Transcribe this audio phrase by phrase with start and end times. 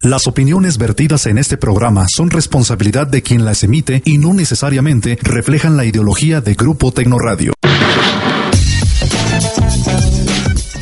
[0.00, 5.18] Las opiniones vertidas en este programa son responsabilidad de quien las emite y no necesariamente
[5.22, 7.52] reflejan la ideología de Grupo Tecnoradio.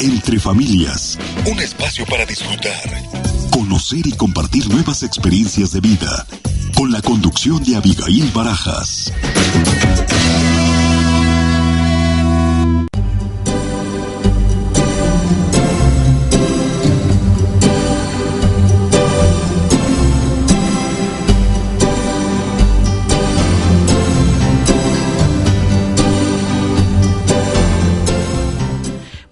[0.00, 2.90] Entre familias, un espacio para disfrutar,
[3.50, 6.26] conocer y compartir nuevas experiencias de vida,
[6.76, 9.10] con la conducción de Abigail Barajas.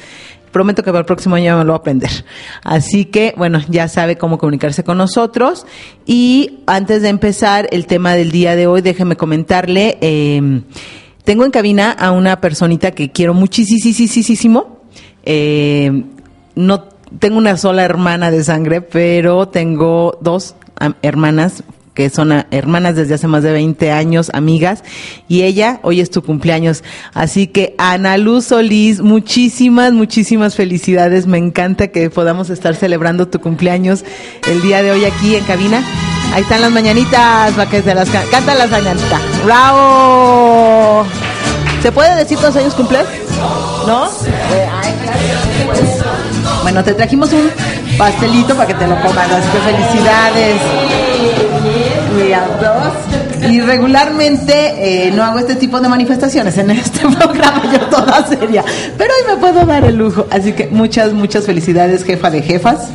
[0.52, 2.09] Prometo que para el próximo año me lo voy a aprender.
[2.63, 5.66] Así que, bueno, ya sabe cómo comunicarse con nosotros.
[6.05, 10.61] Y antes de empezar el tema del día de hoy, déjeme comentarle, eh,
[11.23, 14.80] tengo en cabina a una personita que quiero muchísimo.
[15.25, 16.03] Eh,
[16.55, 16.85] no
[17.19, 20.55] tengo una sola hermana de sangre, pero tengo dos
[21.02, 21.63] hermanas
[21.97, 24.83] que son hermanas desde hace más de 20 años, amigas,
[25.28, 26.83] y ella, hoy es tu cumpleaños.
[27.16, 31.25] Así que Ana Luz Solís, muchísimas, muchísimas felicidades.
[31.25, 34.05] Me encanta que podamos estar celebrando tu cumpleaños
[34.47, 35.83] el día de hoy aquí en cabina.
[36.35, 39.19] Ahí están las mañanitas, para que se las canta las mañanitas.
[39.44, 41.03] ¡Bravo!
[41.81, 43.05] ¿Se puede decir cuántos años cumples?
[43.88, 44.03] ¿No?
[44.83, 44.94] Ay,
[46.67, 47.50] bueno, te trajimos un
[47.97, 50.61] pastelito para que te lo comas, así que felicidades.
[52.59, 53.50] dos.
[53.50, 58.66] Y regularmente eh, no hago este tipo de manifestaciones en este programa, yo toda seria,
[58.97, 60.27] pero hoy me puedo dar el lujo.
[60.29, 62.89] Así que muchas, muchas felicidades, jefa de jefas.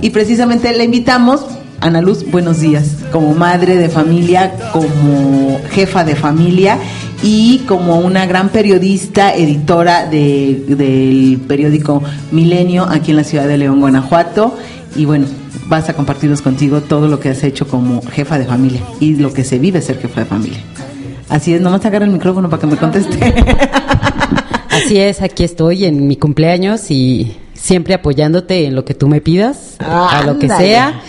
[0.00, 1.44] Y precisamente le invitamos
[1.82, 2.84] Ana Luz, buenos días.
[3.10, 6.78] Como madre de familia, como jefa de familia
[7.22, 13.58] y como una gran periodista, editora de, del periódico Milenio aquí en la ciudad de
[13.58, 14.56] León, Guanajuato.
[14.96, 15.26] Y bueno,
[15.68, 19.32] vas a compartirnos contigo todo lo que has hecho como jefa de familia y lo
[19.32, 20.58] que se vive ser jefa de familia.
[21.28, 23.18] Así es, nomás agarra el micrófono para que me conteste.
[24.68, 29.20] Así es, aquí estoy en mi cumpleaños y siempre apoyándote en lo que tú me
[29.20, 31.00] pidas, a lo que sea.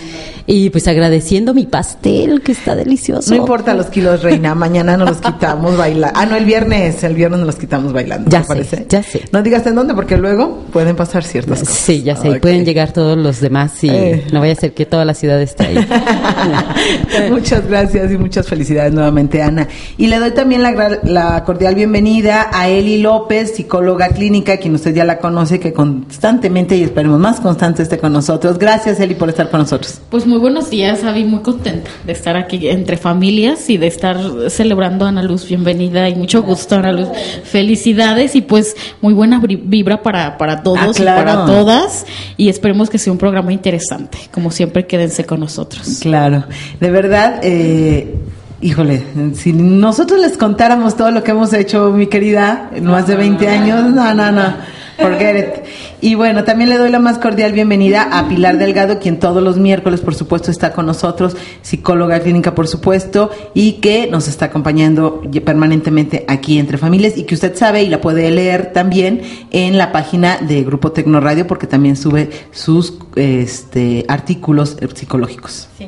[0.46, 3.30] Y pues agradeciendo mi pastel, que está delicioso.
[3.30, 4.54] No importa los kilos, reina.
[4.56, 6.20] Mañana nos los quitamos bailando.
[6.20, 7.04] Ah, no, el viernes.
[7.04, 8.30] El viernes nos los quitamos bailando.
[8.30, 8.86] Ya sé, parece?
[8.90, 9.24] ya sé.
[9.31, 11.76] No digas en dónde, porque luego pueden pasar ciertas cosas.
[11.76, 12.30] Sí, ya sé.
[12.30, 14.26] y Pueden llegar todos los demás y eh.
[14.34, 15.88] no vaya a ser que toda la ciudad esté ahí.
[17.31, 19.68] muchas gracias y muchas felicidades nuevamente, Ana.
[19.98, 24.94] Y le doy también la, la cordial bienvenida a Eli López, psicóloga clínica, quien usted
[24.94, 28.58] ya la conoce, que constantemente y esperemos más constante esté con nosotros.
[28.60, 30.02] Gracias, Eli, por estar con nosotros.
[30.10, 34.18] Pues muy buenos días, Avi, muy contenta de estar aquí entre familias y de estar
[34.50, 35.48] celebrando a Ana Luz.
[35.48, 37.08] Bienvenida y mucho gusto, Ana Luz.
[37.44, 42.08] Felicidades y pues muy buena vibra para, para todos ah, y para todas.
[42.36, 44.18] Y esperemos que sea un programa interesante.
[44.32, 46.00] Como siempre, quédense con nosotros.
[46.02, 46.46] Claro,
[46.80, 47.40] de verdad.
[47.44, 48.16] Eh,
[48.60, 49.04] híjole,
[49.36, 53.48] si nosotros les contáramos todo lo que hemos hecho, mi querida, en más de 20
[53.48, 54.56] años, no, no, no.
[54.98, 55.66] Forget it.
[56.02, 59.58] Y bueno, también le doy la más cordial bienvenida a Pilar Delgado, quien todos los
[59.58, 65.22] miércoles, por supuesto, está con nosotros, psicóloga clínica, por supuesto, y que nos está acompañando
[65.44, 69.22] permanentemente aquí entre familias y que usted sabe y la puede leer también
[69.52, 75.68] en la página de Grupo Tecnoradio porque también sube sus este, artículos psicológicos.
[75.78, 75.88] Sí.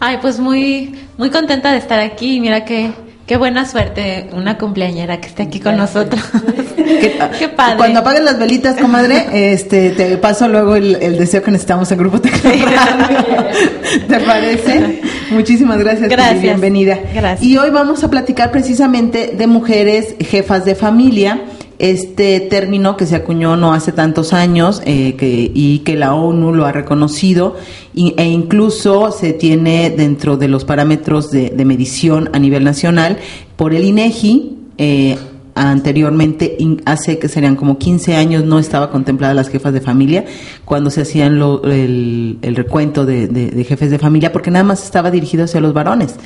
[0.00, 2.40] Ay, pues muy, muy contenta de estar aquí.
[2.40, 2.92] Mira que
[3.26, 6.20] Qué buena suerte, una cumpleañera que esté aquí con nosotros.
[6.76, 7.78] Qué, padre.
[7.78, 12.20] Cuando apaguen las velitas, comadre, este, te paso luego el, deseo que necesitamos en Grupo.
[14.08, 15.00] ¿Te parece?
[15.30, 16.42] Muchísimas gracias, gracias.
[16.42, 16.98] bienvenida.
[17.14, 17.42] Gracias.
[17.42, 21.40] Y hoy vamos a platicar precisamente de mujeres jefas de familia
[21.78, 26.54] este término que se acuñó no hace tantos años eh, que, y que la ONU
[26.54, 27.56] lo ha reconocido
[27.94, 33.18] e incluso se tiene dentro de los parámetros de, medición a nivel nacional
[33.56, 34.58] por el INEGI.
[34.78, 35.16] Eh,
[35.56, 40.24] anteriormente, hace que serían como 15 años, no estaba contemplada las jefas de familia
[40.64, 45.44] cuando se hacían el, recuento de, de jefes de familia, porque nada más estaba dirigido
[45.44, 46.16] hacia los varones.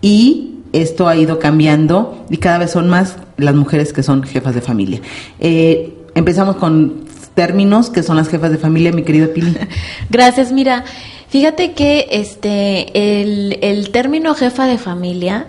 [0.00, 4.54] Y esto ha ido cambiando y cada vez son más las mujeres que son jefas
[4.54, 5.00] de familia.
[5.38, 9.56] Eh, empezamos con términos que son las jefas de familia, mi querido Pili.
[10.10, 10.84] Gracias, mira.
[11.28, 15.46] Fíjate que este el, término jefa de familia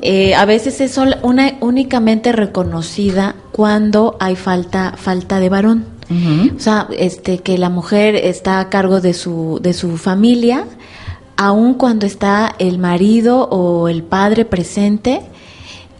[0.00, 5.84] eh, a veces es una, únicamente reconocida cuando hay falta falta de varón.
[6.56, 10.64] O sea, este que la mujer está a cargo de su de su familia,
[11.36, 15.22] aun cuando está el marido o el padre presente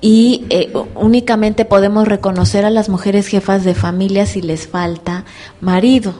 [0.00, 5.25] y eh, únicamente podemos reconocer a las mujeres jefas de familia si les falta
[5.61, 6.15] marido,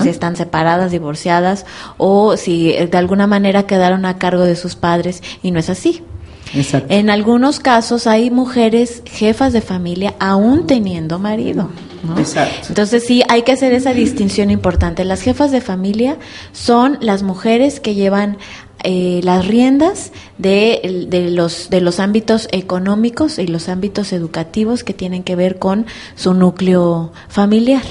[0.00, 1.66] si están separadas, divorciadas
[1.98, 5.68] o si eh, de alguna manera quedaron a cargo de sus padres y no es
[5.70, 6.02] así.
[6.88, 11.70] En algunos casos hay mujeres jefas de familia aún teniendo marido.
[12.68, 15.04] Entonces sí, hay que hacer esa distinción importante.
[15.04, 16.18] Las jefas de familia
[16.52, 18.38] son las mujeres que llevan
[18.84, 24.94] eh, las riendas de, de, los, de los ámbitos económicos y los ámbitos educativos que
[24.94, 27.82] tienen que ver con su núcleo familiar.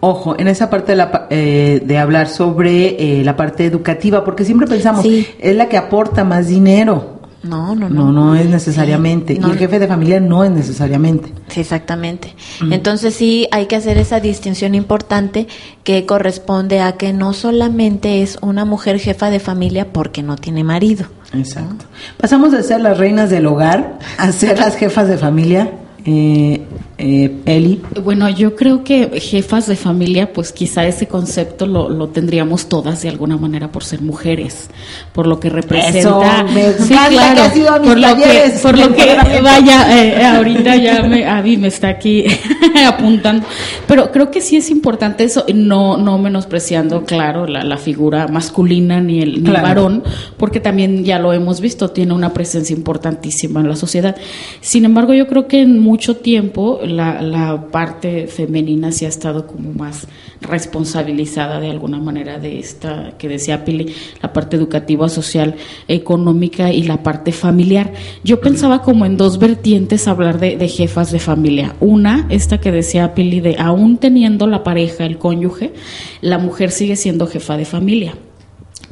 [0.00, 4.44] Ojo, en esa parte de, la, eh, de hablar sobre eh, la parte educativa, porque
[4.44, 7.17] siempre pensamos, es la que aporta más dinero.
[7.42, 8.06] No, no, no.
[8.06, 9.34] No, no es necesariamente.
[9.34, 11.32] y el jefe de familia no es necesariamente.
[11.48, 12.34] Sí, exactamente.
[12.70, 15.46] Entonces sí hay que hacer esa distinción importante
[15.84, 20.64] que corresponde a que no solamente es una mujer jefa de familia porque no tiene
[20.64, 21.06] marido.
[21.32, 21.84] Exacto.
[22.18, 25.70] Pasamos de ser las reinas del hogar a ser las jefas de familia
[26.04, 26.62] eh,
[27.00, 27.80] eh, Eli.
[28.02, 33.02] Bueno, yo creo que jefas de familia, pues quizá ese concepto lo, lo, tendríamos todas
[33.02, 34.68] de alguna manera por ser mujeres,
[35.12, 36.44] por lo que representa.
[36.76, 37.42] sí, claro,
[37.84, 42.24] por, lo que, por lo que, vaya, eh, ahorita ya me, Avi me está aquí
[42.84, 43.46] apuntando,
[43.86, 49.00] pero creo que sí es importante eso, no, no menospreciando, claro, la, la figura masculina
[49.00, 50.02] ni el, ni el varón,
[50.36, 54.16] porque también ya lo hemos visto, tiene una presencia importantísima en la sociedad.
[54.60, 59.46] Sin embargo, yo creo que en mucho tiempo la, la parte femenina sí ha estado
[59.46, 60.06] como más
[60.40, 65.56] responsabilizada de alguna manera de esta que decía Pili, la parte educativa, social,
[65.88, 67.92] económica y la parte familiar.
[68.24, 71.74] Yo pensaba como en dos vertientes hablar de, de jefas de familia.
[71.80, 75.72] Una, esta que decía Pili, de aún teniendo la pareja, el cónyuge,
[76.20, 78.14] la mujer sigue siendo jefa de familia.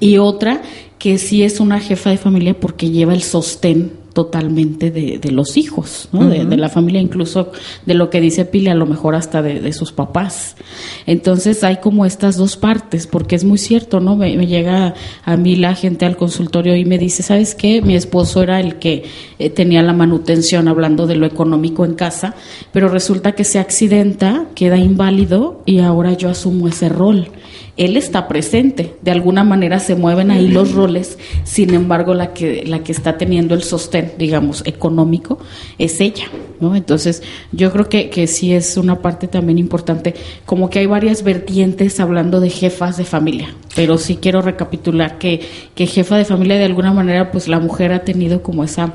[0.00, 0.62] Y otra,
[0.99, 5.58] que sí es una jefa de familia porque lleva el sostén totalmente de, de los
[5.58, 6.30] hijos, ¿no?
[6.30, 7.52] de, la familia, incluso
[7.84, 10.56] de lo que dice Pili, a lo mejor hasta de, sus papás.
[11.04, 14.16] Entonces hay como estas dos partes, porque es muy cierto, ¿no?
[14.16, 17.82] Me, llega a mí la gente al consultorio y me dice, ¿sabes qué?
[17.82, 19.04] Mi esposo era el que
[19.38, 22.34] eh, tenía la manutención, hablando de lo económico en casa,
[22.72, 27.28] pero resulta que se accidenta, queda inválido y ahora yo asumo ese rol
[27.76, 32.64] él está presente, de alguna manera se mueven ahí los roles, sin embargo la que,
[32.67, 35.38] la que está teniendo el sostén, digamos, económico,
[35.78, 36.25] es ella,
[36.58, 36.75] ¿no?
[36.75, 40.14] Entonces, yo creo que, que sí es una parte también importante,
[40.46, 45.40] como que hay varias vertientes hablando de jefas de familia, pero sí quiero recapitular que,
[45.75, 48.94] que jefa de familia de alguna manera, pues la mujer ha tenido como esa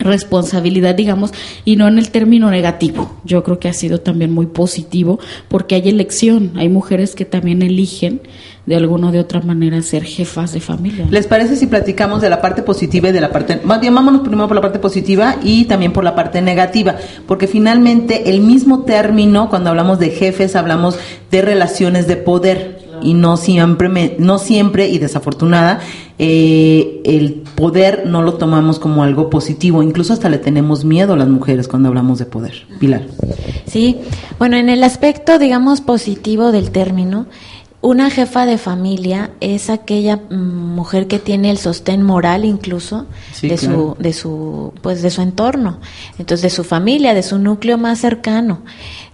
[0.00, 1.32] responsabilidad, digamos,
[1.64, 3.14] y no en el término negativo.
[3.24, 7.62] Yo creo que ha sido también muy positivo porque hay elección, hay mujeres que también
[7.62, 8.22] eligen
[8.66, 11.06] de alguna o de otra manera ser jefas de familia.
[11.10, 14.20] ¿Les parece si platicamos de la parte positiva y de la parte, más bien vámonos
[14.20, 16.96] primero por la parte positiva y también por la parte negativa,
[17.26, 20.98] porque finalmente el mismo término, cuando hablamos de jefes, hablamos
[21.30, 25.80] de relaciones de poder y no siempre, no siempre y desafortunada,
[26.22, 31.16] eh, el poder no lo tomamos como algo positivo, incluso hasta le tenemos miedo a
[31.16, 32.66] las mujeres cuando hablamos de poder.
[32.78, 33.06] Pilar.
[33.64, 33.96] Sí,
[34.38, 37.24] bueno, en el aspecto, digamos, positivo del término,
[37.80, 43.06] una jefa de familia es aquella mm, mujer que tiene el sostén moral incluso
[43.40, 45.80] de su de su pues de su entorno,
[46.18, 48.60] entonces de su familia, de su núcleo más cercano.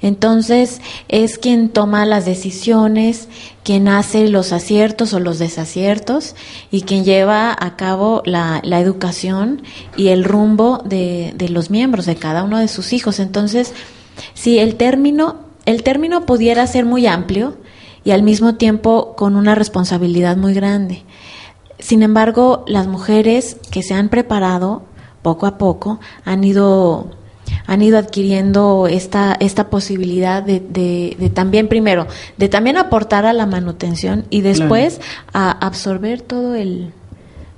[0.02, 3.28] Entonces es quien toma las decisiones,
[3.64, 6.34] quien hace los aciertos o los desaciertos
[6.70, 9.62] y quien lleva a cabo la, la educación
[9.96, 13.18] y el rumbo de, de los miembros de cada uno de sus hijos.
[13.20, 13.72] Entonces,
[14.34, 17.56] si el término el término pudiera ser muy amplio,
[18.06, 21.02] y al mismo tiempo con una responsabilidad muy grande.
[21.80, 24.84] Sin embargo, las mujeres que se han preparado
[25.22, 27.10] poco a poco han ido
[27.66, 32.06] han ido adquiriendo esta, esta posibilidad de, de, también, primero,
[32.36, 35.00] de también aportar a la manutención y después
[35.32, 36.92] a absorber todo el,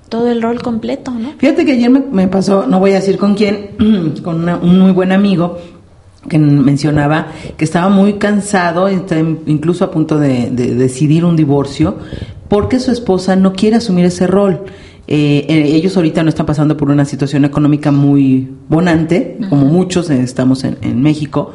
[0.09, 1.33] todo el rol completo, ¿no?
[1.39, 5.13] Fíjate que ayer me, pasó, no voy a decir con quién, con un muy buen
[5.13, 5.59] amigo,
[6.29, 11.97] que mencionaba que estaba muy cansado, incluso a punto de, decidir un divorcio,
[12.49, 14.65] porque su esposa no quiere asumir ese rol.
[15.11, 20.11] Eh, eh, ellos ahorita no están pasando por una situación económica muy bonante, como muchos
[20.11, 21.55] estamos en, en México.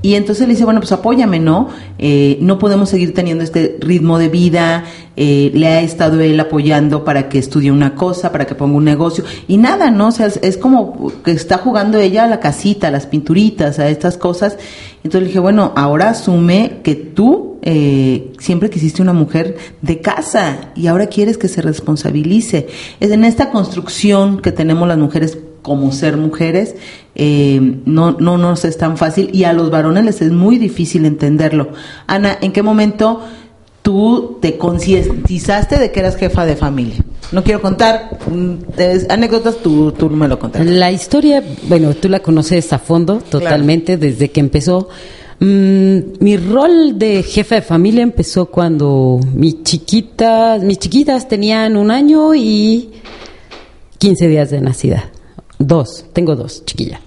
[0.00, 1.68] Y entonces le dice, bueno, pues apóyame, ¿no?
[1.98, 4.84] Eh, no podemos seguir teniendo este ritmo de vida.
[5.16, 8.84] Eh, le ha estado él apoyando para que estudie una cosa, para que ponga un
[8.84, 9.24] negocio.
[9.48, 10.08] Y nada, ¿no?
[10.08, 13.78] O sea, es, es como que está jugando ella a la casita, a las pinturitas,
[13.78, 14.56] a estas cosas.
[15.04, 20.72] Entonces le dije, bueno, ahora asume que tú eh, siempre quisiste una mujer de casa
[20.74, 22.66] y ahora quieres que se responsabilice.
[22.98, 26.74] Es en esta construcción que tenemos las mujeres como ser mujeres,
[27.14, 31.04] eh, no, no nos es tan fácil y a los varones les es muy difícil
[31.06, 31.70] entenderlo.
[32.06, 33.20] Ana, ¿en qué momento
[33.82, 36.96] tú te concientizaste de que eras jefa de familia?
[37.32, 40.68] No quiero contar mm, es- anécdotas, tú, tú me lo contaste.
[40.70, 44.88] La historia, bueno, tú la conoces a fondo totalmente desde que empezó.
[45.40, 51.90] Mm, mi rol de jefe de familia empezó cuando mis chiquitas, mis chiquitas tenían un
[51.90, 52.90] año y
[53.98, 55.10] 15 días de nacida.
[55.66, 57.00] Dos, tengo dos, chiquilla.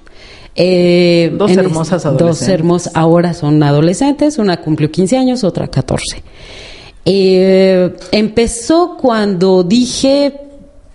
[0.56, 2.48] Eh, Dos hermosas Dos adolescentes.
[2.54, 6.24] hermosas, ahora son adolescentes, una cumplió 15 años, otra 14.
[7.04, 10.34] Eh, empezó cuando dije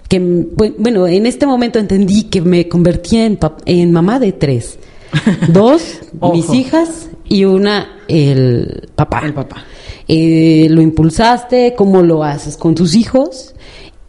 [0.08, 4.78] que, bu- bueno, en este momento entendí que me convertí en, en mamá de tres.
[5.52, 5.82] Dos,
[6.32, 9.22] mis hijas y una, el papá.
[9.24, 9.64] El papá.
[10.08, 13.54] Eh, lo impulsaste, cómo lo haces con tus hijos.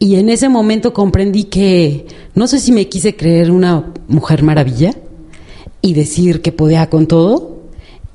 [0.02, 4.96] Y en ese momento comprendí que no sé si me quise creer una mujer maravilla
[5.80, 7.60] y decir que podía con todo.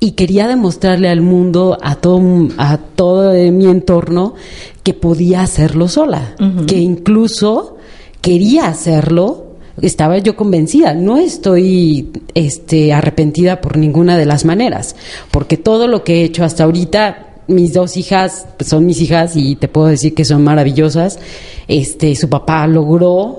[0.00, 4.34] Y quería demostrarle al mundo, a todo, a todo mi entorno,
[4.82, 6.34] que podía hacerlo sola.
[6.66, 7.76] Que incluso
[8.20, 9.54] quería hacerlo.
[9.80, 14.96] Estaba yo convencida, no estoy este, arrepentida por ninguna de las maneras,
[15.30, 19.36] porque todo lo que he hecho hasta ahorita mis dos hijas pues, son mis hijas
[19.36, 21.18] y te puedo decir que son maravillosas.
[21.68, 23.38] Este, su papá logró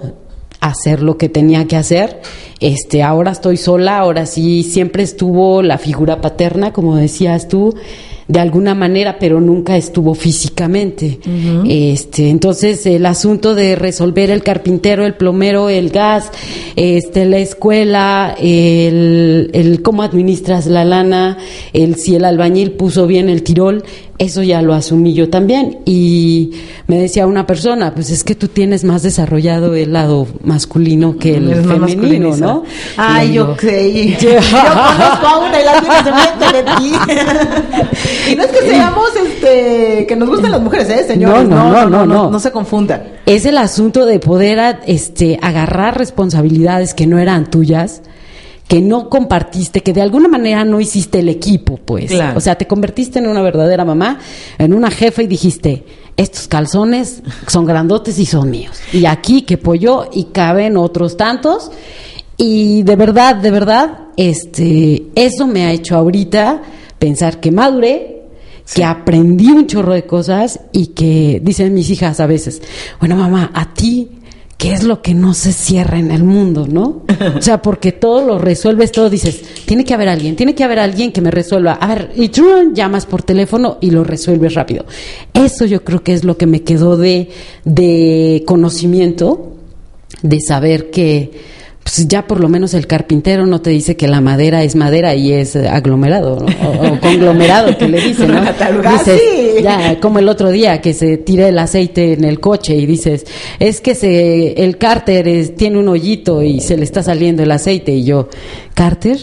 [0.59, 2.21] hacer lo que tenía que hacer.
[2.59, 7.75] Este, ahora estoy sola, ahora sí siempre estuvo la figura paterna, como decías tú,
[8.27, 11.19] de alguna manera, pero nunca estuvo físicamente.
[11.65, 16.29] Este, entonces el asunto de resolver el carpintero, el plomero, el gas,
[16.75, 21.37] este, la escuela, el, el cómo administras la lana,
[21.71, 23.83] el si el albañil puso bien el tirol,
[24.19, 25.79] eso ya lo asumí yo también.
[25.85, 26.51] Y
[26.87, 31.35] me decía una persona, pues es que tú tienes más desarrollado el lado masculino que
[31.35, 32.47] el femenino, masculinista.
[32.48, 32.63] ¿No?
[32.98, 36.94] Ay, yo y- Yo- conozco a una y la tienes enfrente de ti.
[38.32, 41.48] y no es que seamos, este, que nos gusten las mujeres, ¿eh, señores?
[41.48, 42.32] No, no, no, no, no.
[42.32, 43.04] No se confundan.
[43.25, 48.01] es el asunto de poder este, agarrar responsabilidades que no eran tuyas,
[48.68, 52.12] que no compartiste, que de alguna manera no hiciste el equipo, pues.
[52.12, 52.38] Claro.
[52.38, 54.20] O sea, te convertiste en una verdadera mamá,
[54.58, 55.86] en una jefa y dijiste,
[56.18, 58.77] estos calzones son grandotes y son míos.
[58.92, 61.72] Y aquí que pollo y caben otros tantos.
[62.38, 66.62] Y de verdad, de verdad, este, eso me ha hecho ahorita
[67.00, 68.24] pensar que maduré,
[68.74, 72.62] que aprendí un chorro de cosas y que dicen mis hijas a veces,
[73.00, 74.10] bueno mamá, a ti,
[74.58, 77.03] ¿qué es lo que no se cierra en el mundo, no?
[77.38, 80.79] O sea, porque todo lo resuelves, todo dices, tiene que haber alguien, tiene que haber
[80.79, 81.74] alguien que me resuelva.
[81.74, 84.86] A ver, y tú llamas por teléfono y lo resuelves rápido.
[85.34, 87.29] Eso yo creo que es lo que me quedó de,
[87.63, 89.53] de conocimiento,
[90.22, 91.58] de saber que
[91.96, 95.15] pues ya por lo menos el carpintero no te dice que la madera es madera
[95.15, 96.67] y es aglomerado ¿no?
[96.70, 98.41] o, o conglomerado que le dicen, ¿no?
[98.91, 99.22] Dices,
[99.58, 99.63] sí.
[99.63, 103.25] ya, como el otro día que se tira el aceite en el coche y dices,
[103.60, 107.51] es que se, el cárter es- tiene un hoyito y se le está saliendo el
[107.51, 108.27] aceite y yo,
[108.74, 109.17] ¿cárter?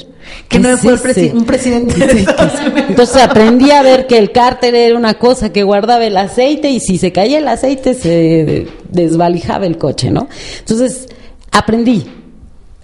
[0.49, 1.95] Que ¿Qué no es fue el ese?" presi- un presidente.
[2.07, 2.53] de Unidos.
[2.89, 6.81] Entonces aprendí a ver que el cárter era una cosa que guardaba el aceite y
[6.81, 10.29] si se caía el aceite se desvalijaba el coche, ¿no?
[10.61, 11.09] Entonces
[11.51, 12.05] aprendí.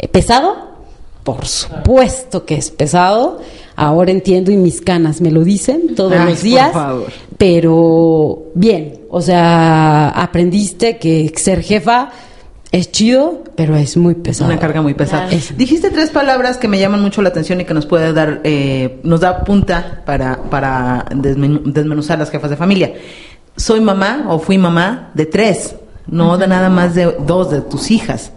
[0.00, 0.70] ¿Eh, ¿Pesado?
[1.22, 3.40] Por supuesto que es pesado.
[3.76, 6.72] Ahora entiendo y mis canas me lo dicen todos Ay, los por días.
[6.72, 7.06] favor.
[7.38, 12.10] Pero bien, o sea, aprendiste que ser jefa
[12.72, 14.50] es chido, pero es muy pesado.
[14.50, 15.26] Una carga muy pesada.
[15.28, 15.44] Claro.
[15.56, 19.00] Dijiste tres palabras que me llaman mucho la atención y que nos puede dar, eh,
[19.02, 22.94] nos da punta para, para desmen- desmenuzar las jefas de familia.
[23.56, 25.74] Soy mamá o fui mamá de tres,
[26.06, 28.32] no de nada más de dos de tus hijas.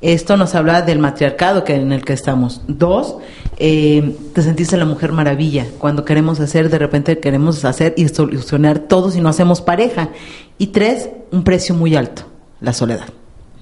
[0.00, 2.60] Esto nos habla del matriarcado que en el que estamos.
[2.68, 3.16] Dos,
[3.58, 5.66] eh, te sentiste la mujer maravilla.
[5.78, 10.10] Cuando queremos hacer, de repente queremos hacer y solucionar todo si no hacemos pareja.
[10.56, 12.22] Y tres, un precio muy alto,
[12.60, 13.06] la soledad.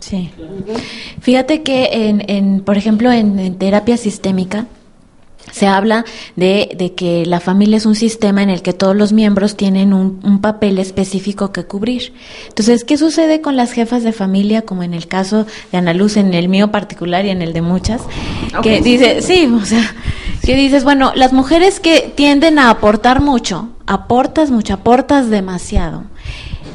[0.00, 0.30] Sí.
[1.20, 4.66] Fíjate que en, en por ejemplo, en, en terapia sistémica
[5.56, 6.04] se habla
[6.36, 9.94] de, de, que la familia es un sistema en el que todos los miembros tienen
[9.94, 12.12] un, un, papel específico que cubrir.
[12.48, 16.18] Entonces, ¿qué sucede con las jefas de familia, como en el caso de Ana Luz,
[16.18, 18.02] en el mío particular y en el de muchas?
[18.62, 19.94] Que dice, sí, o sea,
[20.44, 26.04] que dices, bueno, las mujeres que tienden a aportar mucho, aportas mucho, aportas demasiado.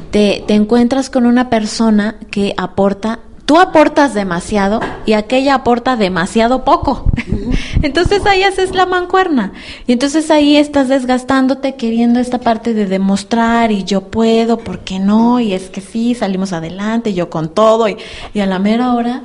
[0.10, 3.20] Te, te encuentras con una persona que aporta
[3.52, 7.12] tú aportas demasiado y aquella aporta demasiado poco.
[7.82, 9.52] entonces ahí haces la mancuerna.
[9.88, 15.00] Y entonces ahí estás desgastándote queriendo esta parte de demostrar y yo puedo, ¿por qué
[15.00, 15.42] no?
[15.42, 17.98] Y es que sí, salimos adelante, yo con todo y,
[18.34, 19.24] y a la mera hora,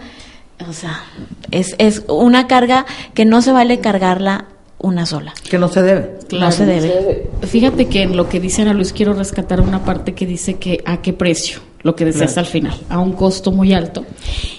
[0.68, 1.04] o sea,
[1.52, 4.47] es, es una carga que no se vale cargarla
[4.78, 5.35] una sola.
[5.49, 6.18] Que no se debe.
[6.33, 7.30] no se debe.
[7.42, 10.83] Fíjate que en lo que dice Ana Luis quiero rescatar una parte que dice que
[10.85, 14.05] a qué precio lo que deseas al final, a un costo muy alto.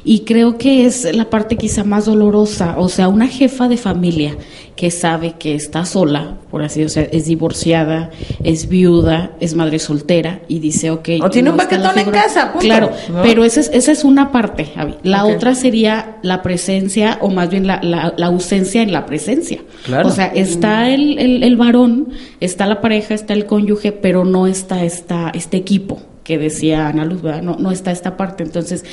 [0.06, 4.38] Y creo que es la parte quizá más dolorosa, o sea, una jefa de familia
[4.78, 8.12] que sabe que está sola, por así decirlo, es divorciada,
[8.46, 11.10] es viuda, es madre soltera y dice, ok.
[11.22, 12.92] O tiene un paquetón en casa, Claro,
[13.24, 14.96] pero esa es, esa es una parte, Javi.
[15.04, 19.60] La otra sería la presencia, o más bien la, la, ausencia en la presencia.
[19.84, 20.08] Claro.
[20.08, 22.08] O sea, está el, el, el varón,
[22.40, 27.06] está la pareja, está el cónyuge, pero no está esta, este equipo que decía Ana
[27.06, 28.44] Luz, No, no está esta parte.
[28.44, 28.84] Entonces,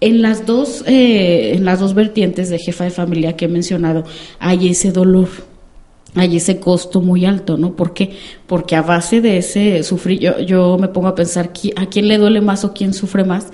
[0.00, 4.04] en las dos, eh, en las dos vertientes de jefa de familia que he mencionado,
[4.38, 5.26] hay ese dolor,
[6.14, 7.74] hay ese costo muy alto, ¿no?
[7.74, 8.12] ¿Por qué?
[8.46, 12.16] Porque a base de ese sufrir, yo, yo me pongo a pensar a quién le
[12.16, 13.48] duele más o quién sufre más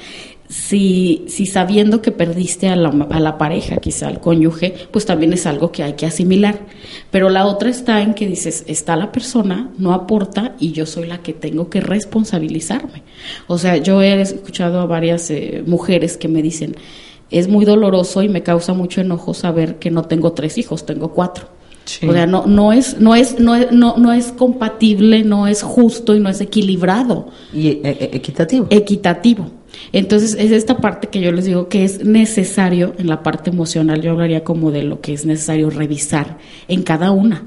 [0.49, 5.33] si, si sabiendo que perdiste a la, a la, pareja, quizá al cónyuge, pues también
[5.33, 6.61] es algo que hay que asimilar.
[7.11, 11.07] Pero la otra está en que dices, está la persona, no aporta y yo soy
[11.07, 13.03] la que tengo que responsabilizarme.
[13.47, 16.77] O sea, yo he escuchado a varias eh, mujeres que me dicen,
[17.31, 21.13] es muy doloroso y me causa mucho enojo saber que no tengo tres hijos, tengo
[21.13, 21.49] cuatro.
[22.07, 25.63] O sea, no, no, es, no, es, no, es, no, no es compatible, no es
[25.63, 27.29] justo y no es equilibrado.
[27.53, 28.67] Y eh, eh, equitativo.
[28.71, 29.51] Equitativo.
[29.93, 34.01] Entonces, es esta parte que yo les digo que es necesario en la parte emocional.
[34.01, 36.39] Yo hablaría como de lo que es necesario revisar
[36.69, 37.45] en cada una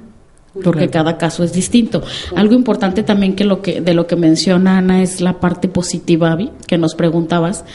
[0.63, 2.03] porque cada caso es distinto.
[2.35, 6.37] Algo importante también que lo que de lo que menciona Ana es la parte positiva,
[6.65, 7.65] que nos preguntabas,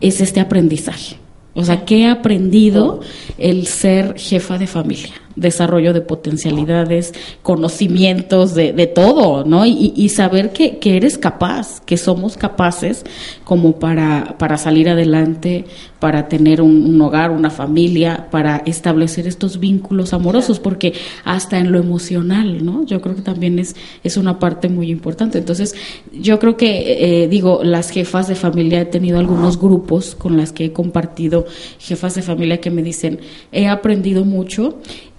[0.00, 1.16] es este aprendizaje.
[1.54, 3.00] O sea, ¿qué he aprendido
[3.36, 5.14] el ser jefa de familia?
[5.40, 9.64] Desarrollo de potencialidades, conocimientos de, de todo, ¿no?
[9.66, 13.04] Y, y saber que, que, eres capaz, que somos capaces
[13.44, 15.64] como para, para salir adelante,
[16.00, 20.92] para tener un, hogar, una familia, para establecer estos vínculos amorosos, porque
[21.24, 22.84] hasta en lo emocional, ¿no?
[22.84, 23.74] Yo creo que también es,
[24.04, 25.38] es una parte muy importante.
[25.38, 25.74] Entonces,
[26.12, 30.52] yo creo que, eh, digo, las jefas de familia, he tenido algunos grupos con las
[30.52, 31.46] que he compartido,
[31.78, 33.20] jefas de familia que me dicen,
[33.50, 34.78] he aprendido mucho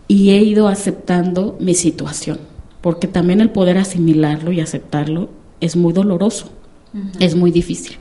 [0.10, 2.40] y he ido aceptando mi situación,
[2.82, 5.30] porque también el poder asimilarlo y aceptarlo
[5.62, 6.50] es muy doloroso.
[7.20, 7.98] Es muy difícil.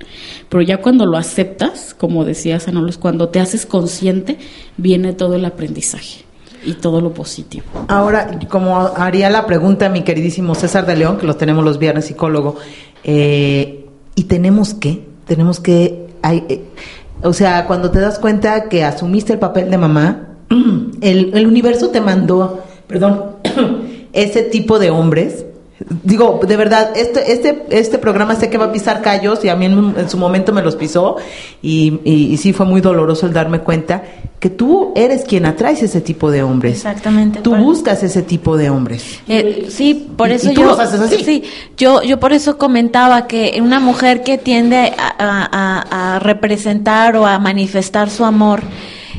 [0.49, 4.39] Pero ya cuando lo aceptas, como decía Sanolos, cuando te haces consciente,
[4.79, 6.25] viene todo el aprendizaje
[6.65, 7.67] y todo lo positivo.
[7.89, 12.07] Ahora, como haría la pregunta mi queridísimo César de León, que lo tenemos los viernes
[12.07, 12.57] psicólogo,
[13.05, 15.07] eh, ¿y tenemos qué?
[15.27, 16.07] Tenemos que...
[16.23, 16.65] Hay, eh,
[17.23, 20.28] o sea, cuando te das cuenta que asumiste el papel de mamá,
[21.01, 23.37] el, el universo te mandó, perdón,
[24.13, 25.45] ese tipo de hombres
[26.03, 29.57] digo, de verdad, este, este, este programa sé que va a pisar callos y a
[29.57, 31.17] mí en, su momento me los pisó
[31.63, 34.03] y, y, sí fue muy doloroso el darme cuenta
[34.41, 36.77] que tú eres quien atraes ese tipo de hombres.
[36.79, 37.41] Exactamente.
[37.41, 39.21] Tú buscas ese tipo de hombres.
[39.29, 40.77] Eh, sí, por eso yo.
[41.09, 41.43] Sí,
[41.77, 47.39] yo, yo por eso comentaba que una mujer que tiende a, a representar o a
[47.39, 48.63] manifestar su amor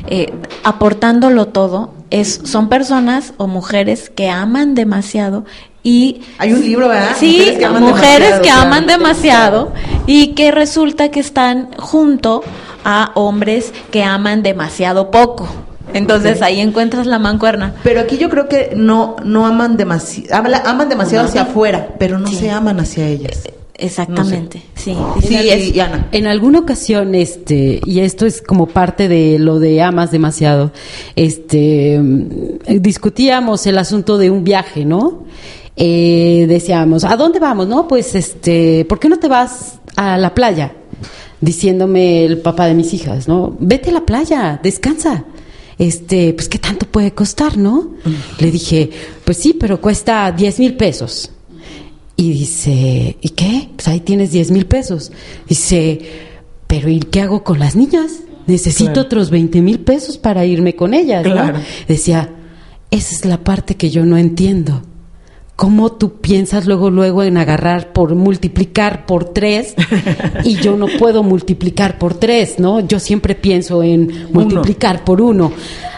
[0.06, 0.32] eh,
[0.64, 5.44] aportándolo todo, es, son personas o mujeres que aman demasiado
[5.82, 7.16] y hay un libro, ¿verdad?
[7.18, 9.72] Sí, mujeres que aman mujeres demasiado, que aman demasiado
[10.06, 12.42] y que resulta que están junto
[12.84, 15.48] a hombres que aman demasiado poco.
[15.92, 17.74] Entonces ahí encuentras la mancuerna.
[17.82, 22.28] Pero aquí yo creo que no no aman demasiado, aman demasiado hacia afuera, pero no
[22.28, 23.40] se aman hacia ellas.
[23.80, 24.96] Exactamente, sí.
[25.26, 25.72] sí es,
[26.12, 30.72] En alguna ocasión, este, y esto es como parte de lo de amas demasiado,
[31.16, 32.00] este,
[32.68, 35.24] discutíamos el asunto de un viaje, ¿no?
[35.76, 37.66] Eh, decíamos, ¿a dónde vamos?
[37.66, 40.72] No, pues, este, ¿por qué no te vas a la playa?
[41.40, 43.56] Diciéndome el papá de mis hijas, ¿no?
[43.58, 45.24] Vete a la playa, descansa
[45.80, 47.94] este, pues qué tanto puede costar, ¿no?
[48.38, 48.90] Le dije,
[49.24, 51.30] pues sí, pero cuesta 10 mil pesos.
[52.20, 53.70] Y dice, ¿y qué?
[53.74, 55.10] Pues ahí tienes 10 mil pesos.
[55.48, 56.00] Dice,
[56.66, 58.24] pero ¿y qué hago con las niñas?
[58.46, 61.24] Necesito otros 20 mil pesos para irme con ellas.
[61.88, 62.28] Decía,
[62.90, 64.82] esa es la parte que yo no entiendo.
[65.56, 69.74] ¿Cómo tú piensas luego, luego en agarrar por multiplicar por tres
[70.44, 72.80] y yo no puedo multiplicar por tres, ¿no?
[72.86, 75.52] Yo siempre pienso en multiplicar por uno.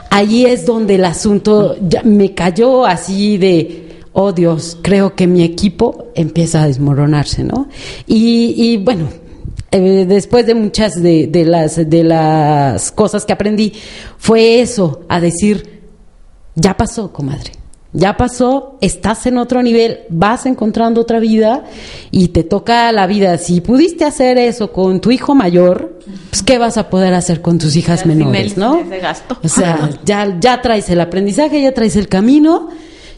[0.09, 3.82] Ahí es donde el asunto ya me cayó así de,
[4.12, 7.68] oh Dios, creo que mi equipo empieza a desmoronarse, ¿no?
[8.07, 9.09] Y, y bueno,
[9.70, 13.72] eh, después de muchas de, de, las, de las cosas que aprendí,
[14.18, 15.83] fue eso, a decir,
[16.55, 17.53] ya pasó, comadre
[17.94, 21.64] ya pasó, estás en otro nivel, vas encontrando otra vida
[22.11, 23.37] y te toca la vida.
[23.37, 25.98] Si pudiste hacer eso con tu hijo mayor,
[26.31, 28.83] pues ¿qué vas a poder hacer con tus hijas menores, no?
[29.42, 32.70] O sea, ya, ya traes el aprendizaje, ya traes el camino.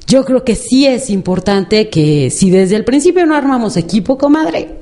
[0.07, 4.77] Yo creo que sí es importante que si desde el principio no armamos equipo, comadre,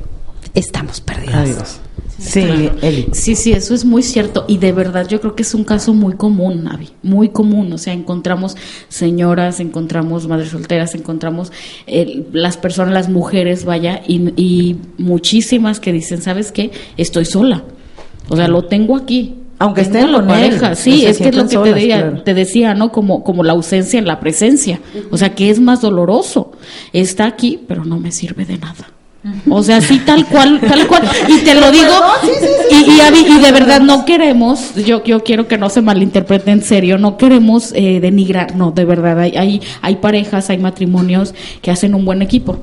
[0.55, 1.81] estamos perdidos.
[2.19, 2.71] Sí,
[3.13, 5.93] sí, sí, eso es muy cierto y de verdad yo creo que es un caso
[5.93, 7.73] muy común, Navi, muy común.
[7.73, 8.57] O sea, encontramos
[8.89, 11.51] señoras, encontramos madres solteras, encontramos
[11.87, 16.71] eh, las personas, las mujeres, vaya, y, muchísimas que dicen, ¿sabes qué?
[16.97, 17.65] Estoy sola.
[18.29, 19.42] O sea, lo tengo aquí.
[19.63, 22.91] Aunque esté en la pareja, sí, es que es lo que te, te, decía, ¿no?
[22.91, 24.81] Como, como la ausencia en la presencia.
[25.13, 26.51] O sea, que es más doloroso.
[26.93, 28.89] Está aquí, pero no me sirve de nada.
[29.49, 31.09] O sea, sí, tal cual, tal cual.
[31.29, 31.93] Y te lo digo,
[32.73, 36.99] y, y, de verdad no queremos, yo, yo quiero que no se malinterprete en serio,
[36.99, 41.95] no queremos eh, denigrar, no, de verdad, hay, hay, hay parejas, hay matrimonios que hacen
[41.95, 42.59] un buen equipo.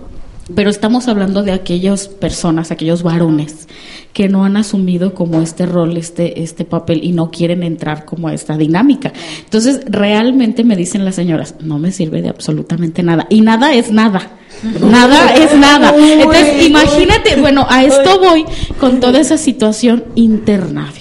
[0.55, 3.67] Pero estamos hablando de aquellas personas, aquellos varones
[4.13, 8.27] que no han asumido como este rol, este, este papel y no quieren entrar como
[8.27, 9.13] a esta dinámica.
[9.43, 13.27] Entonces, realmente me dicen las señoras, no me sirve de absolutamente nada.
[13.29, 14.31] Y nada es nada.
[14.81, 15.93] Nada es nada.
[15.97, 18.45] Entonces, imagínate, bueno, a esto voy
[18.79, 20.91] con toda esa situación interna,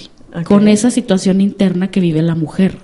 [0.45, 2.77] con esa situación interna que vive la mujer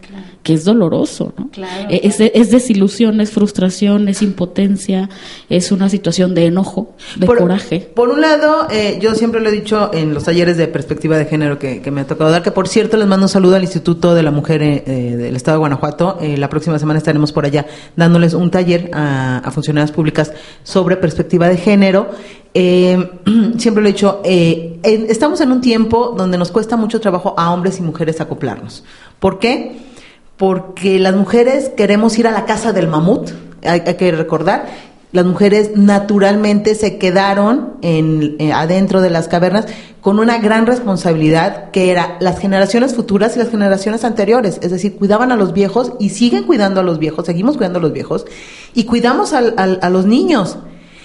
[0.46, 1.50] que es doloroso, ¿no?
[1.90, 5.10] Eh, es, desilusión, es frustración, es impotencia,
[5.50, 7.80] es una situación de enojo, de coraje.
[7.96, 11.26] Por un lado, eh, yo siempre lo he dicho en los talleres de perspectiva de
[11.26, 14.14] género que, me ha tocado dar, que por cierto les mando un saludo al Instituto
[14.14, 16.20] de la Mujer eh, del Estado de Guanajuato.
[16.22, 20.32] la próxima semana estaremos por allá dándoles un taller a, a funcionarias públicas
[20.64, 22.12] sobre perspectiva de género.
[22.54, 27.80] siempre lo he dicho, estamos en un tiempo donde nos cuesta mucho trabajo a hombres
[27.80, 28.84] y mujeres acoplarnos.
[29.20, 29.95] ¿Por qué?
[30.38, 33.32] Porque las mujeres queremos ir a la casa del mamut,
[33.63, 34.67] hay, que recordar,
[35.12, 39.65] las mujeres naturalmente se quedaron en, eh, adentro de las cavernas
[40.02, 44.98] con una gran responsabilidad que era las generaciones futuras y las generaciones anteriores, es decir,
[44.98, 48.26] cuidaban a los viejos y siguen cuidando a los viejos, seguimos cuidando a los viejos
[48.74, 50.58] y cuidamos a los niños.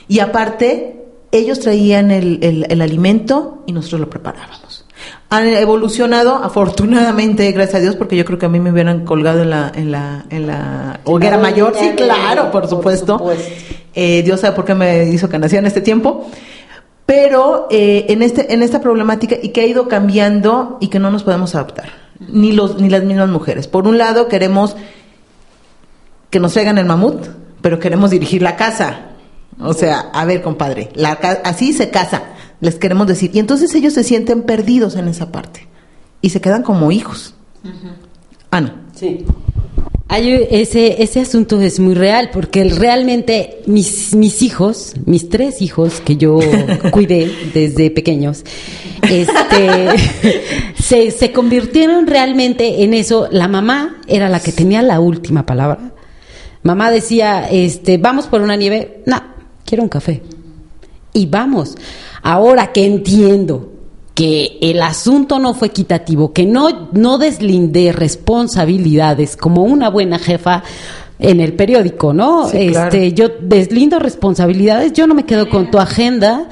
[0.08, 4.84] Y aparte, ellos traían el alimento y nosotros lo preparábamos
[5.30, 9.42] han evolucionado afortunadamente gracias a Dios porque yo creo que a mí me hubieran colgado
[9.42, 11.74] en la en la en la hoguera mayor.
[11.78, 13.30] sí claro por supuesto,
[13.94, 16.28] Eh, Dios sabe por qué me hizo que naciera en este tiempo.
[17.06, 21.10] Pero eh, en este en esta problemática y que ha ido cambiando y que no
[21.10, 23.66] nos podemos adaptar ni los ni las mismas mujeres.
[23.66, 24.76] Por un lado queremos
[26.30, 27.26] que nos traigan el mamut
[27.60, 29.06] pero queremos dirigir la casa.
[29.60, 31.12] O sea a ver compadre la
[31.44, 32.22] así se casa
[32.60, 33.30] les queremos decir.
[33.34, 35.66] Y entonces ellos se sienten perdidos en esa parte
[36.22, 37.34] y se quedan como hijos.
[38.50, 38.82] Ana.
[38.94, 39.24] Sí.
[40.08, 46.00] Hay ese, ese asunto es muy real porque realmente mis, mis hijos, mis tres hijos
[46.00, 46.40] que yo
[46.90, 48.44] cuidé desde pequeños,
[49.02, 49.88] este,
[50.82, 53.28] se, se convirtieron realmente en eso.
[53.30, 55.92] La mamá era la que tenía la última palabra.
[56.64, 59.02] Mamá decía, este, vamos por una nieve.
[59.06, 59.22] No,
[59.64, 60.22] quiero un café.
[61.12, 61.76] Y vamos.
[62.22, 63.70] Ahora que entiendo
[64.14, 70.62] que el asunto no fue equitativo, que no, no deslindé responsabilidades como una buena jefa
[71.18, 72.50] en el periódico, ¿no?
[72.50, 76.48] este, yo deslindo responsabilidades, yo no me quedo con tu agenda,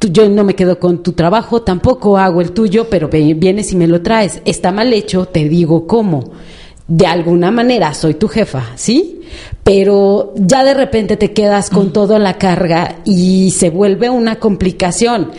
[0.00, 3.86] yo no me quedo con tu trabajo, tampoco hago el tuyo, pero vienes y me
[3.86, 4.42] lo traes.
[4.44, 6.32] Está mal hecho, te digo cómo
[6.86, 9.22] de alguna manera soy tu jefa, ¿sí?
[9.62, 15.30] Pero ya de repente te quedas con toda la carga y se vuelve una complicación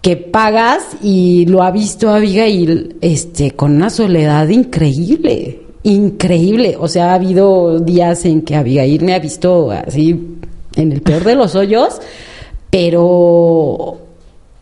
[0.00, 7.12] que pagas y lo ha visto Abigail este con una soledad increíble, increíble, o sea,
[7.12, 10.38] ha habido días en que Abigail me ha visto así
[10.74, 12.00] en el peor de los hoyos,
[12.70, 13.98] pero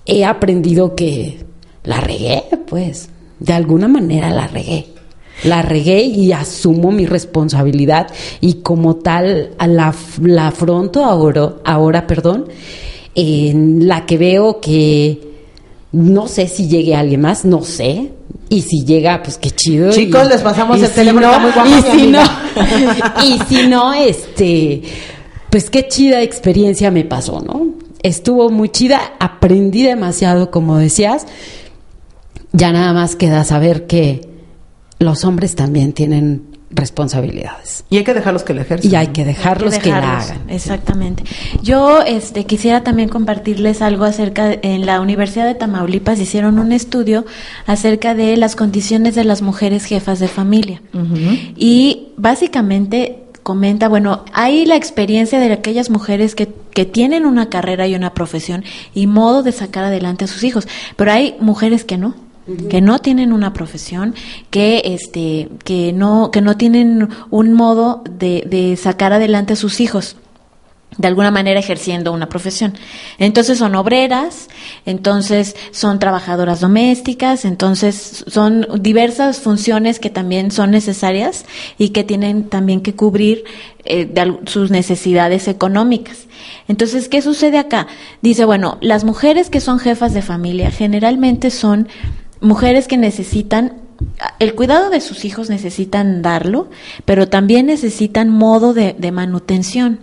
[0.04, 1.38] he aprendido que
[1.84, 4.99] la regué, pues, de alguna manera la regué
[5.44, 8.08] la regué y asumo mi responsabilidad
[8.40, 12.46] y como tal la, la afronto ahora, ahora, perdón,
[13.14, 15.30] en la que veo que
[15.92, 18.12] no sé si llegue alguien más, no sé,
[18.48, 19.92] Y si llega, pues qué chido.
[19.92, 21.28] Chicos, les pasamos el teléfono.
[21.38, 22.22] muy y si no,
[23.24, 24.82] y si no, este,
[25.50, 27.74] pues qué chida experiencia me pasó, ¿no?
[28.02, 31.26] Estuvo muy chida, aprendí demasiado, como decías.
[32.52, 34.29] Ya nada más queda saber que
[35.00, 37.84] los hombres también tienen responsabilidades.
[37.90, 38.92] Y hay que dejarlos que la ejerzan.
[38.92, 40.42] Y hay que dejarlos que, la hagan.
[40.48, 41.24] Exactamente.
[41.62, 47.24] Yo este quisiera también compartirles algo acerca en la Universidad de Tamaulipas hicieron un estudio
[47.66, 50.80] acerca de las condiciones de las mujeres jefas de familia.
[51.56, 57.88] Y básicamente comenta, bueno, hay la experiencia de aquellas mujeres que, que tienen una carrera
[57.88, 61.96] y una profesión y modo de sacar adelante a sus hijos, pero hay mujeres que
[61.96, 62.14] no
[62.68, 64.14] que no tienen una profesión,
[64.50, 69.80] que este, que no, que no tienen un modo de, de sacar adelante a sus
[69.80, 70.16] hijos
[70.98, 72.74] de alguna manera ejerciendo una profesión.
[73.18, 74.48] Entonces son obreras,
[74.86, 81.44] entonces son trabajadoras domésticas, entonces son diversas funciones que también son necesarias
[81.78, 83.44] y que tienen también que cubrir
[83.84, 84.12] eh,
[84.46, 86.26] sus necesidades económicas.
[86.68, 87.86] Entonces, ¿qué sucede acá?
[88.22, 91.88] Dice, bueno, las mujeres que son jefas de familia generalmente son
[92.40, 93.74] mujeres que necesitan
[94.38, 96.68] el cuidado de sus hijos necesitan darlo,
[97.04, 100.00] pero también necesitan modo de, manutención.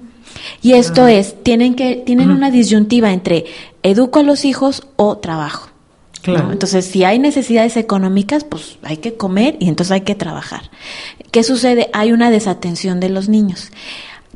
[0.62, 1.12] Y esto ah.
[1.12, 3.46] es, tienen que, tienen una disyuntiva entre
[3.84, 5.70] educo a los hijos o trabajo.
[6.22, 6.52] Claro.
[6.52, 10.70] Entonces, si hay necesidades económicas, pues hay que comer y entonces hay que trabajar.
[11.32, 11.90] ¿Qué sucede?
[11.94, 13.72] Hay una desatención de los niños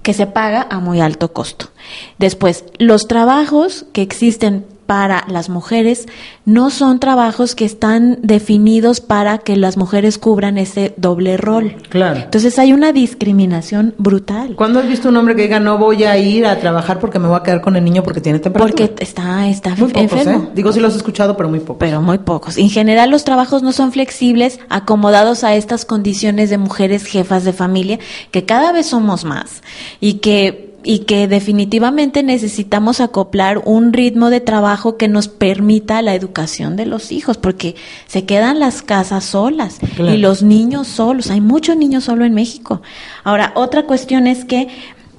[0.01, 1.69] que se paga a muy alto costo.
[2.17, 6.05] Después, los trabajos que existen para las mujeres
[6.43, 11.77] no son trabajos que están definidos para que las mujeres cubran ese doble rol.
[11.87, 12.19] Claro.
[12.19, 14.53] Entonces hay una discriminación brutal.
[14.57, 17.29] ¿Cuándo has visto un hombre que diga no voy a ir a trabajar porque me
[17.29, 18.85] voy a quedar con el niño porque tiene temperatura?
[18.85, 20.49] Porque está, está muy pocos, ¿eh?
[20.53, 21.77] Digo, si lo has escuchado, pero muy pocos.
[21.79, 22.57] Pero muy pocos.
[22.57, 27.53] En general los trabajos no son flexibles, acomodados a estas condiciones de mujeres jefas de
[27.53, 27.97] familia,
[28.31, 29.63] que cada vez somos más
[30.01, 36.15] y que y que definitivamente necesitamos acoplar un ritmo de trabajo que nos permita la
[36.15, 37.75] educación de los hijos, porque
[38.07, 41.29] se quedan las casas solas y los niños solos.
[41.29, 42.81] Hay muchos niños solos en México.
[43.23, 44.67] Ahora, otra cuestión es que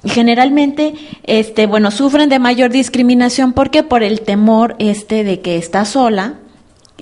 [0.05, 5.85] generalmente este bueno sufren de mayor discriminación porque por el temor este de que está
[5.85, 6.39] sola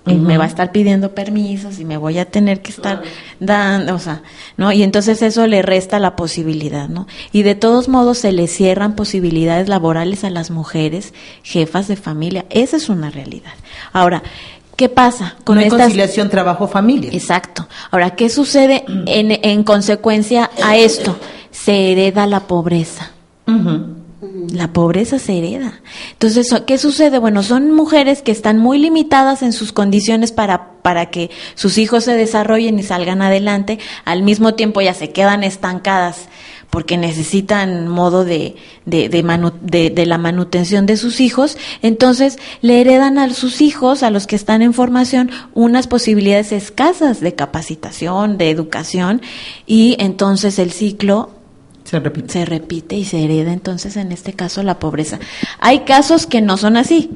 [0.07, 3.03] y me va a estar pidiendo permisos y me voy a tener que estar
[3.39, 4.23] dando, o sea,
[4.57, 4.71] ¿no?
[4.71, 7.07] Y entonces eso le resta la posibilidad, ¿no?
[7.31, 12.45] Y de todos modos se le cierran posibilidades laborales a las mujeres jefas de familia.
[12.49, 13.53] Esa es una realidad.
[13.93, 14.23] Ahora,
[14.75, 17.11] ¿qué pasa con esta conciliación trabajo-familia?
[17.13, 17.67] Exacto.
[17.91, 21.15] Ahora, ¿qué sucede en, en consecuencia a esto?
[21.51, 23.11] Se hereda la pobreza.
[24.49, 25.81] La pobreza se hereda.
[26.13, 27.19] Entonces, ¿qué sucede?
[27.19, 32.05] Bueno, son mujeres que están muy limitadas en sus condiciones para, para que sus hijos
[32.05, 33.79] se desarrollen y salgan adelante.
[34.05, 36.27] Al mismo tiempo ya se quedan estancadas
[36.71, 41.57] porque necesitan modo de, de, de, de, la manutención de sus hijos.
[41.81, 47.19] Entonces, le heredan a sus hijos, a los que están en formación, unas posibilidades escasas
[47.19, 49.21] de capacitación, de educación,
[49.67, 51.40] y entonces el ciclo
[51.91, 52.31] se repite.
[52.31, 55.19] Se repite y se hereda entonces en este caso la pobreza.
[55.59, 57.11] Hay casos que no son así,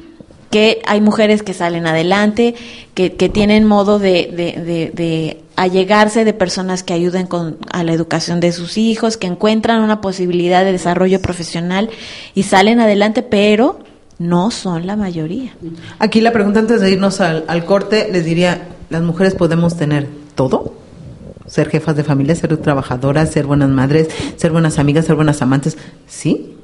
[0.51, 2.55] que hay mujeres que salen adelante,
[2.93, 7.93] que, que tienen modo de, de, de, allegarse de personas que ayuden con, a la
[7.93, 11.89] educación de sus hijos, que encuentran una posibilidad de desarrollo profesional
[12.33, 13.79] y salen adelante, pero
[14.19, 15.55] no son la mayoría.
[15.99, 20.09] Aquí la pregunta antes de irnos al, al corte, les diría, ¿las mujeres podemos tener
[20.35, 20.84] todo?
[21.47, 25.77] Ser jefas de familia, ser trabajadoras, ser buenas madres, ser buenas amigas, ser buenas amantes.
[26.07, 26.55] ¿Sí?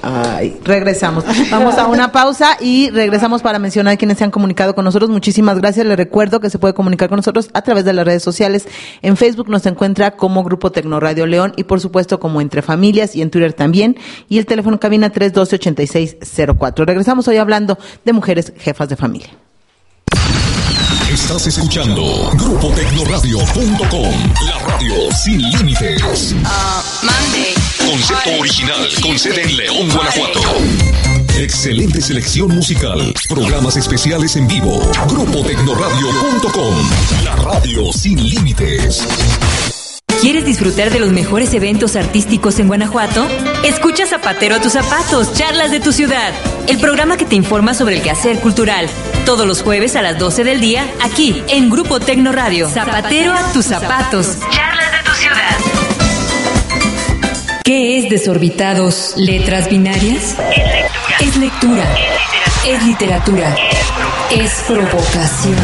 [0.00, 1.24] Ay, regresamos.
[1.50, 5.10] Vamos a una pausa y regresamos para mencionar quienes se han comunicado con nosotros.
[5.10, 5.86] Muchísimas gracias.
[5.86, 8.66] Les recuerdo que se puede comunicar con nosotros a través de las redes sociales.
[9.02, 13.22] En Facebook nos encuentra como Grupo Tecnoradio León y por supuesto como Entre Familias y
[13.22, 13.96] en Twitter también.
[14.28, 16.84] Y el teléfono cabina 312-8604.
[16.84, 19.28] Regresamos hoy hablando de mujeres jefas de familia.
[21.22, 24.12] Estás escuchando GrupoTecnoradio.com,
[24.44, 26.34] la radio sin límites.
[26.34, 30.40] Uh, Concepto original con sede en León, Guanajuato.
[31.38, 34.80] Excelente selección musical, programas especiales en vivo.
[35.08, 36.90] GrupoTecnoradio.com,
[37.24, 39.06] la radio sin límites.
[40.22, 43.26] ¿Quieres disfrutar de los mejores eventos artísticos en Guanajuato?
[43.64, 46.32] Escucha Zapatero a tus zapatos, charlas de tu ciudad.
[46.68, 48.86] El programa que te informa sobre el quehacer cultural.
[49.26, 52.68] Todos los jueves a las 12 del día, aquí en Grupo Tecno Radio.
[52.68, 55.56] Zapatero a tus zapatos, charlas de tu ciudad.
[57.64, 59.14] ¿Qué es desorbitados?
[59.16, 60.36] ¿Letras binarias?
[61.18, 61.84] Es lectura.
[62.64, 63.56] Es literatura.
[64.30, 65.56] Es provocación.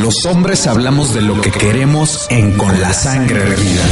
[0.07, 3.83] Los hombres hablamos de lo que queremos en Con la Sangre Erguida,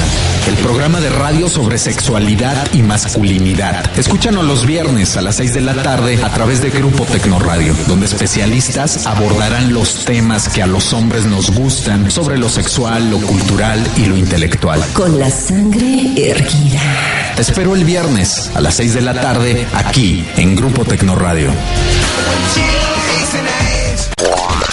[0.47, 3.85] el programa de radio sobre sexualidad y masculinidad.
[3.99, 8.07] Escúchanos los viernes a las 6 de la tarde a través de Grupo Tecnoradio, donde
[8.07, 13.85] especialistas abordarán los temas que a los hombres nos gustan sobre lo sexual, lo cultural
[13.97, 14.85] y lo intelectual.
[14.93, 17.35] Con la sangre erguida.
[17.35, 21.51] Te espero el viernes a las 6 de la tarde aquí en Grupo Tecnoradio.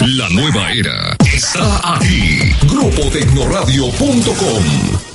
[0.01, 2.53] La nueva era está aquí.
[2.67, 5.10] GrupoTecnoradio.com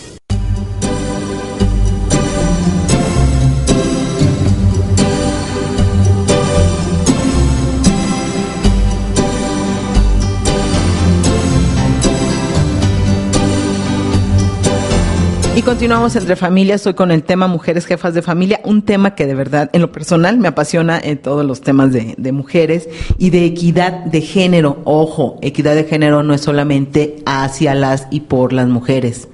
[15.67, 16.77] continuamos entre familias.
[16.77, 19.91] Estoy con el tema mujeres jefas de familia, un tema que de verdad, en lo
[19.91, 24.81] personal, me apasiona en todos los temas de, de mujeres y de equidad de género.
[24.85, 29.27] Ojo, equidad de género no es solamente hacia las y por las mujeres.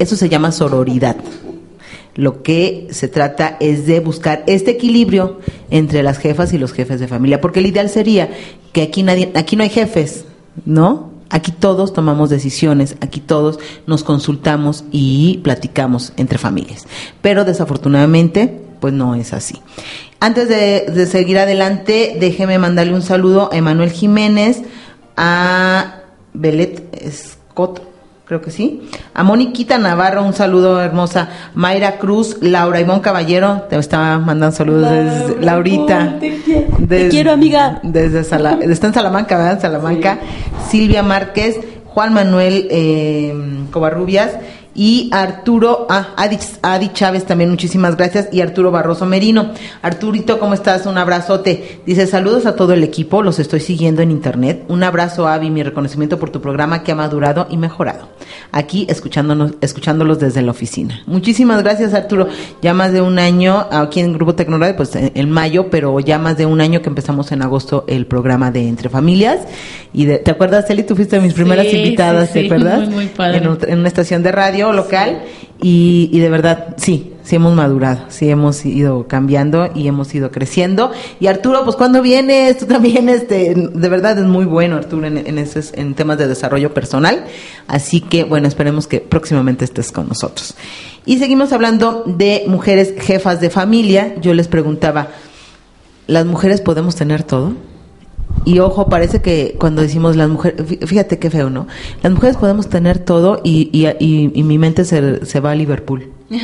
[0.00, 1.18] Eso se llama sororidad.
[2.16, 5.38] Lo que se trata es de buscar este equilibrio
[5.70, 8.28] entre las jefas y los jefes de familia, porque el ideal sería
[8.72, 10.24] que aquí nadie, aquí no hay jefes,
[10.64, 11.15] ¿no?
[11.28, 16.86] Aquí todos tomamos decisiones, aquí todos nos consultamos y platicamos entre familias.
[17.20, 19.60] Pero desafortunadamente, pues no es así.
[20.20, 24.62] Antes de, seguir adelante, déjeme mandarle un saludo a Emanuel Jiménez,
[25.16, 26.00] a
[26.32, 27.82] Belet Scott,
[28.26, 28.82] creo que sí.
[29.14, 31.28] A Moniquita Navarro, un saludo hermosa.
[31.54, 36.16] Mayra Cruz, Laura Ivonne Caballero, te estaba mandando saludos desde Laurita.
[36.18, 36.66] te quiero.
[36.78, 37.80] Des- Te quiero, amiga.
[37.84, 39.60] Desde Sala- está en Salamanca, ¿verdad?
[39.60, 40.18] Salamanca.
[40.68, 43.32] Silvia Márquez, Juan Manuel eh,
[43.70, 44.32] Covarrubias
[44.76, 49.52] y Arturo, ah, Adi, Adi Chávez también, muchísimas gracias, y Arturo Barroso Merino.
[49.82, 50.86] Arturito, ¿cómo estás?
[50.86, 51.80] Un abrazote.
[51.86, 54.64] Dice, saludos a todo el equipo, los estoy siguiendo en internet.
[54.68, 58.08] Un abrazo, Avi, mi reconocimiento por tu programa que ha madurado y mejorado.
[58.52, 61.00] Aquí escuchándonos, escuchándolos desde la oficina.
[61.06, 62.28] Muchísimas gracias, Arturo.
[62.62, 66.18] Ya más de un año, aquí en Grupo Tecnoradio, pues en, en mayo, pero ya
[66.18, 69.40] más de un año que empezamos en agosto el programa de Entre Familias.
[69.92, 70.82] Y de- ¿te acuerdas, Eli?
[70.82, 72.80] Tú fuiste de mis primeras Sí, invitadas, sí, ¿te sí, acuerdas?
[72.88, 73.42] muy, muy padre.
[73.68, 75.22] En una estación de radio local
[75.60, 80.92] y, de verdad, sí, sí hemos madurado, sí hemos ido cambiando y hemos ido creciendo.
[81.18, 82.58] Y Arturo, pues ¿cuándo vienes?
[82.58, 86.74] Tú también, este, de verdad es muy bueno Arturo en, en, en temas de desarrollo
[86.74, 87.24] personal.
[87.68, 90.54] Así que, bueno, esperemos que próximamente estés con nosotros.
[91.06, 94.14] Y seguimos hablando de mujeres jefas de familia.
[94.20, 95.08] Yo les preguntaba,
[96.06, 97.54] ¿las mujeres podemos tener todo?
[98.44, 101.66] Y ojo, parece que cuando decimos las mujeres, fí- fíjate qué feo, ¿no?
[102.02, 105.54] Las mujeres podemos tener todo y, y, y- y mi mente se, se va a
[105.54, 106.12] Liverpool.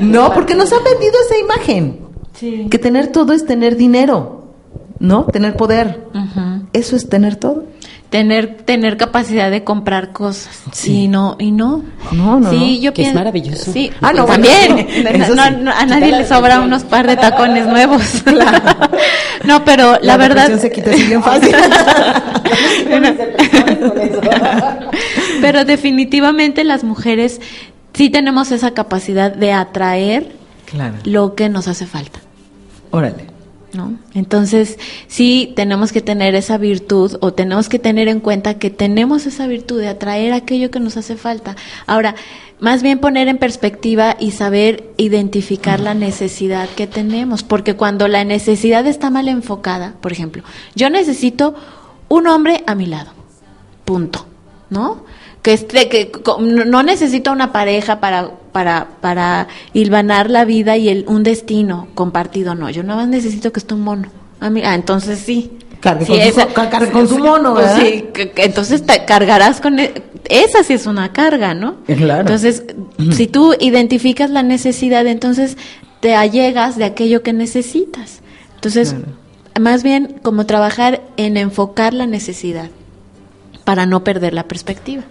[0.00, 1.98] no, porque nos han vendido esa imagen.
[2.70, 4.44] Que tener todo es tener dinero,
[5.00, 5.24] ¿no?
[5.24, 6.04] Tener poder.
[6.72, 7.64] Eso es tener todo.
[8.10, 11.02] Tener tener capacidad de comprar cosas Sí.
[11.04, 13.70] y no y no No, no, sí yo Que es maravilloso.
[13.72, 18.22] sí Ah, no, también bueno, No, a nadie le sobra unos par de tacones nuevos
[19.44, 21.54] no pero la, verdad depresión se quita así bien fácil.
[25.40, 27.40] pero definitivamente las mujeres
[27.92, 30.32] sí tenemos esa capacidad de atraer
[30.66, 30.94] claro.
[31.04, 32.20] lo que nos hace falta
[32.90, 33.26] Órale.
[33.72, 33.98] ¿No?
[34.14, 39.26] Entonces, sí tenemos que tener esa virtud o tenemos que tener en cuenta que tenemos
[39.26, 41.56] esa virtud de atraer aquello que nos hace falta.
[41.86, 42.14] Ahora,
[42.60, 48.24] más bien poner en perspectiva y saber identificar la necesidad que tenemos, porque cuando la
[48.24, 50.42] necesidad está mal enfocada, por ejemplo,
[50.74, 51.54] yo necesito
[52.08, 53.12] un hombre a mi lado.
[53.84, 54.26] Punto,
[54.70, 55.04] ¿no?
[55.42, 61.04] Que esté, que no necesito una pareja para, para, para hilvanar la vida y el,
[61.08, 62.68] un destino compartido, no.
[62.70, 64.08] Yo nada más necesito que esté un mono.
[64.40, 65.52] A mí- ah, entonces sí.
[65.80, 67.78] Cargue Sí, con su- esa- ca- cargue con su mono, ¿verdad?
[67.80, 68.04] sí,
[68.36, 69.78] entonces te cargarás con...
[69.78, 69.94] e-
[70.28, 71.76] Esa sí es una carga, ¿no?
[71.86, 72.22] Eh, claro.
[72.22, 72.64] Entonces,
[73.12, 75.56] si tú identificas la necesidad, entonces
[76.00, 78.22] te allegas de aquello que necesitas.
[78.56, 78.96] Entonces,
[79.60, 82.70] más bien como trabajar en enfocar la necesidad
[83.68, 85.02] para no perder la perspectiva.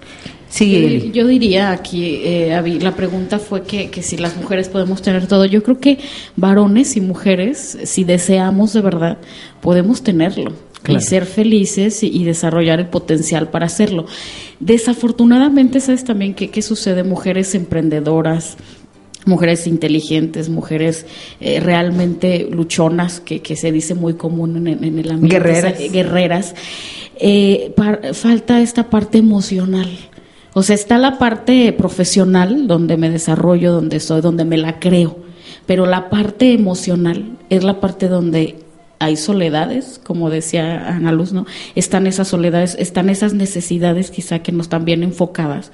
[0.49, 5.27] Sigue, Yo, diría aquí, eh, la pregunta fue que, que si las mujeres podemos tener
[5.27, 5.45] todo.
[5.45, 5.99] Yo creo que
[6.35, 9.19] varones y mujeres, si deseamos de verdad,
[9.61, 10.99] podemos tenerlo Claro.
[10.99, 14.07] y ser felices y, y desarrollar el potencial para hacerlo.
[14.59, 17.03] Desafortunadamente, ¿sabes también qué, qué sucede?
[17.03, 18.57] Mujeres emprendedoras,
[19.27, 21.05] mujeres inteligentes, mujeres
[21.39, 25.27] eh, realmente luchonas, que, que, se dice muy común en, en el ambiente.
[25.37, 25.91] Guerreras.
[25.91, 26.55] guerreras.
[27.19, 27.73] Eh,
[28.13, 29.89] falta esta parte emocional.
[30.53, 35.19] O sea, está la parte profesional, donde me desarrollo, donde soy, donde me la creo.
[35.65, 38.55] Pero la parte emocional es la parte donde
[38.99, 41.45] hay soledades, como decía Ana Luz, ¿no?
[41.75, 45.71] Están esas soledades, están esas necesidades quizá que no están bien enfocadas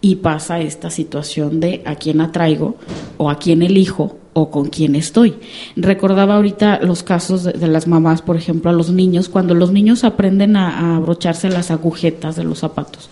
[0.00, 2.76] y pasa esta situación de a quién atraigo
[3.16, 5.34] o a quién elijo o con quién estoy.
[5.76, 10.04] Recordaba ahorita los casos de, las mamás, por ejemplo, a los niños, cuando los niños
[10.04, 13.08] aprenden a, a abrocharse las agujetas de los zapatos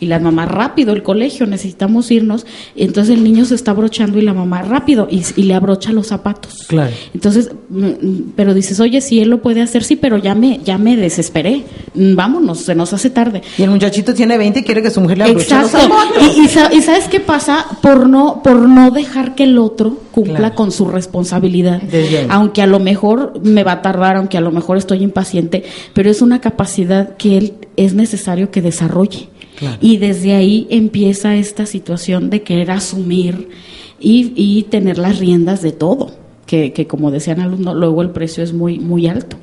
[0.00, 2.46] y la mamá rápido el colegio necesitamos irnos
[2.76, 6.66] entonces el niño se está abrochando y la mamá rápido y, le abrocha los zapatos.
[6.68, 6.92] Claro.
[7.14, 10.78] Entonces mm, pero dices oye si él lo puede hacer sí pero ya me ya
[10.78, 11.64] me desesperé.
[11.94, 15.00] Mm, vámonos se nos hace tarde y el muchachito tiene 20 y quiere que su
[15.00, 16.36] mujer le abroche los zapatos.
[16.36, 20.72] Y, y, sabes qué pasa por no por no dejar que el otro cumpla con
[20.72, 21.82] su responsabilidad.
[22.28, 26.10] Aunque a lo mejor me va a tardar aunque a lo mejor estoy impaciente pero
[26.10, 29.28] es una capacidad que él es necesario que desarrolle
[29.80, 33.48] y desde ahí empieza esta situación de querer asumir
[34.00, 36.12] y, y tener las riendas de todo,
[36.46, 39.36] que, que como decían alumnos, luego el precio es muy, muy alto.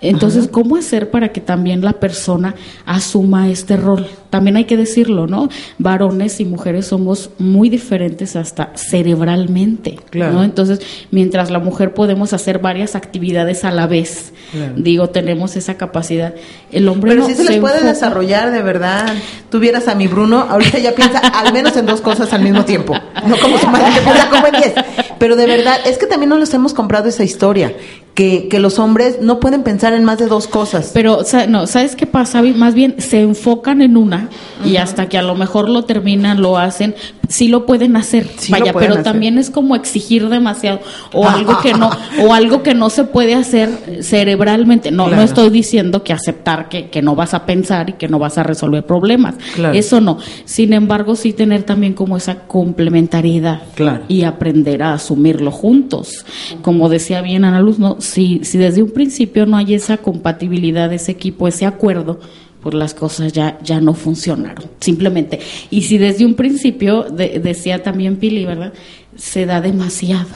[0.00, 2.54] Entonces, ¿cómo hacer para que también la persona
[2.84, 4.06] asuma este rol?
[4.36, 5.48] También hay que decirlo, ¿no?
[5.78, 10.44] Varones y mujeres somos muy diferentes hasta cerebralmente, ¿no?
[10.44, 14.34] Entonces, mientras la mujer podemos hacer varias actividades a la vez,
[14.76, 16.34] digo, tenemos esa capacidad.
[16.70, 19.06] El hombre Pero no si se, les puede desarrollar de verdad.
[19.48, 22.94] Tuvieras a mi Bruno, ahorita ya piensa al menos en dos cosas al mismo tiempo,
[23.26, 24.74] no como su madre que como en diez.
[25.18, 27.72] Pero de verdad, es que también no les hemos comprado esa historia
[28.14, 30.90] que, que los hombres no pueden pensar en más de dos cosas.
[30.92, 32.42] Pero, no, ¿sabes qué pasa?
[32.42, 34.25] Más bien se enfocan en una
[34.64, 36.94] y hasta que a lo mejor lo terminan, lo hacen,
[37.28, 40.80] sí lo pueden hacer, vaya, pero también es como exigir demasiado
[41.12, 41.90] o algo que no
[42.22, 44.90] o algo que no se puede hacer cerebralmente.
[44.90, 48.18] No, no estoy diciendo que aceptar que, que, no vas a pensar y que no
[48.18, 49.36] vas a resolver problemas.
[49.74, 50.18] Eso no.
[50.44, 53.62] Sin embargo, sí tener también como esa complementariedad
[54.08, 56.24] y aprender a asumirlo juntos.
[56.62, 60.92] Como decía bien Ana Luz, no si, si desde un principio no hay esa compatibilidad,
[60.92, 62.20] ese equipo, ese acuerdo,
[62.66, 65.38] pues las cosas ya, ya no funcionaron, simplemente.
[65.70, 68.72] Y si desde un principio, decía también Pili, ¿verdad?
[69.14, 70.26] Se da demasiado.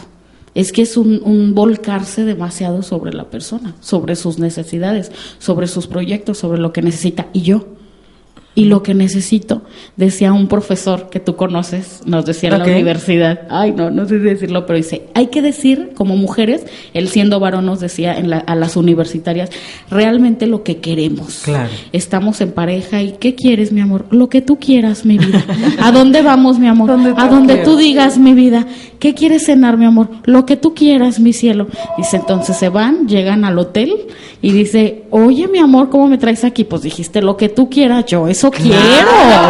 [0.54, 5.10] Es que es un, un, volcarse demasiado sobre la persona, sobre sus necesidades,
[5.40, 7.26] sobre sus proyectos, sobre lo que necesita.
[7.32, 7.66] Y yo,
[8.54, 9.62] y lo que necesito,
[9.96, 14.18] decía un profesor que tú conoces, nos decía en la universidad, ay no, no sé
[14.18, 18.30] si decirlo, pero dice, hay que decir como mujeres, él siendo varón nos decía en
[18.32, 19.50] a las universitarias,
[19.90, 21.42] realmente lo que queremos.
[21.44, 21.70] Claro.
[21.92, 24.06] Estamos en pareja y ¿qué quieres, mi amor?
[24.10, 25.44] Lo que tú quieras, mi vida.
[25.80, 26.90] ¿A dónde vamos, mi amor?
[27.16, 28.66] a donde tú digas, mi vida.
[29.00, 30.10] ¿Qué quieres cenar, mi amor?
[30.26, 31.68] Lo que tú quieras, mi cielo.
[31.96, 33.94] Dice, entonces se van, llegan al hotel
[34.42, 36.64] y dice, oye, mi amor, ¿cómo me traes aquí?
[36.64, 38.76] Pues dijiste lo que tú quieras, yo eso quiero,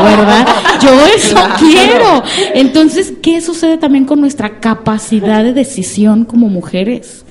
[0.04, 0.46] ¿verdad?
[0.80, 2.22] Yo eso quiero.
[2.54, 7.24] Entonces, ¿qué sucede también con nuestra capacidad de decisión como mujeres?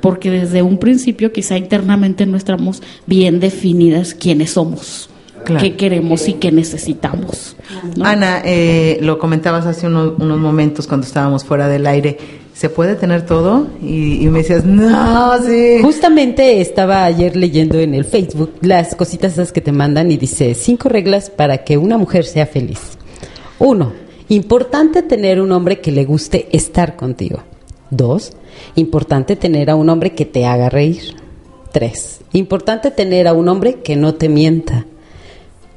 [0.00, 5.10] Porque desde un principio quizá internamente no estamos bien definidas quiénes somos
[5.54, 7.56] qué queremos y qué necesitamos.
[8.02, 12.18] Ana, eh, lo comentabas hace unos, momentos cuando estábamos fuera del aire.
[12.54, 13.66] ¿Se puede tener todo?
[13.82, 15.78] Y, me decías, no, sí.
[15.82, 20.54] Justamente estaba ayer leyendo en el Facebook las cositas esas que te mandan y dice
[20.54, 22.96] cinco reglas para que una mujer sea feliz.
[23.58, 23.92] Uno,
[24.28, 27.42] importante tener un hombre que le guste estar contigo.
[27.90, 28.32] Dos,
[28.74, 31.14] importante tener a un hombre que te haga reír.
[31.72, 34.86] Tres, importante tener a un hombre que no te mienta.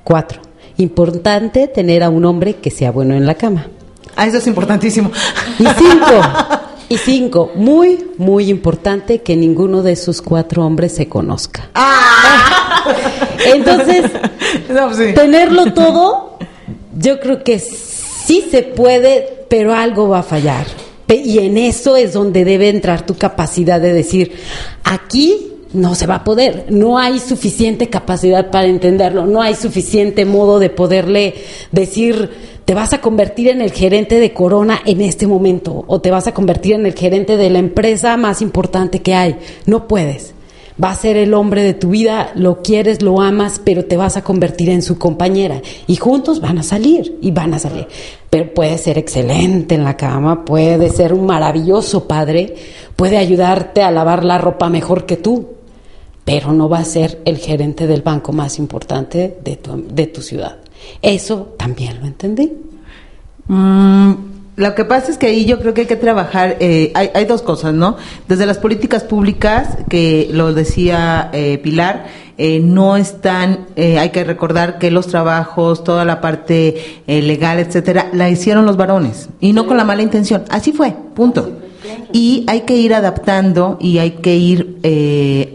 [0.03, 0.41] Cuatro,
[0.77, 3.67] importante tener a un hombre que sea bueno en la cama.
[4.15, 5.11] Ah, eso es importantísimo.
[5.59, 6.21] Y cinco,
[6.89, 11.69] y cinco, muy, muy importante que ninguno de esos cuatro hombres se conozca.
[11.75, 12.83] Ah.
[13.45, 14.11] Entonces,
[15.15, 16.37] tenerlo todo,
[16.97, 20.65] yo creo que sí se puede, pero algo va a fallar.
[21.07, 24.33] Y en eso es donde debe entrar tu capacidad de decir,
[24.83, 26.65] aquí no se va a poder.
[26.69, 31.35] No hay suficiente capacidad para entenderlo, no hay suficiente modo de poderle
[31.71, 32.29] decir,
[32.65, 36.27] te vas a convertir en el gerente de Corona en este momento o te vas
[36.27, 39.37] a convertir en el gerente de la empresa más importante que hay.
[39.65, 40.33] No puedes.
[40.81, 44.15] Va a ser el hombre de tu vida, lo quieres, lo amas, pero te vas
[44.15, 45.61] a convertir en su compañera.
[45.87, 47.85] Y juntos van a salir, y van a salir.
[48.29, 52.55] Pero puede ser excelente en la cama, puede ser un maravilloso padre,
[52.95, 55.58] puede ayudarte a lavar la ropa mejor que tú,
[56.29, 60.21] pero no va a ser el gerente del banco más importante de tu, de tu
[60.21, 60.57] ciudad.
[61.01, 62.53] Eso también lo entendí.
[63.47, 64.11] Mm,
[64.55, 67.25] Lo que pasa es que ahí yo creo que hay que trabajar, eh, hay, hay,
[67.25, 67.97] dos cosas, ¿no?
[68.27, 72.05] Desde las políticas públicas, que lo decía eh, Pilar,
[72.37, 78.29] eh, no están, hay que recordar que los trabajos, toda la parte legal, etcétera, la
[78.29, 80.43] hicieron los varones y no con la mala intención.
[80.49, 81.68] Así fue, punto.
[82.11, 84.79] Y hay que ir adaptando y hay que ir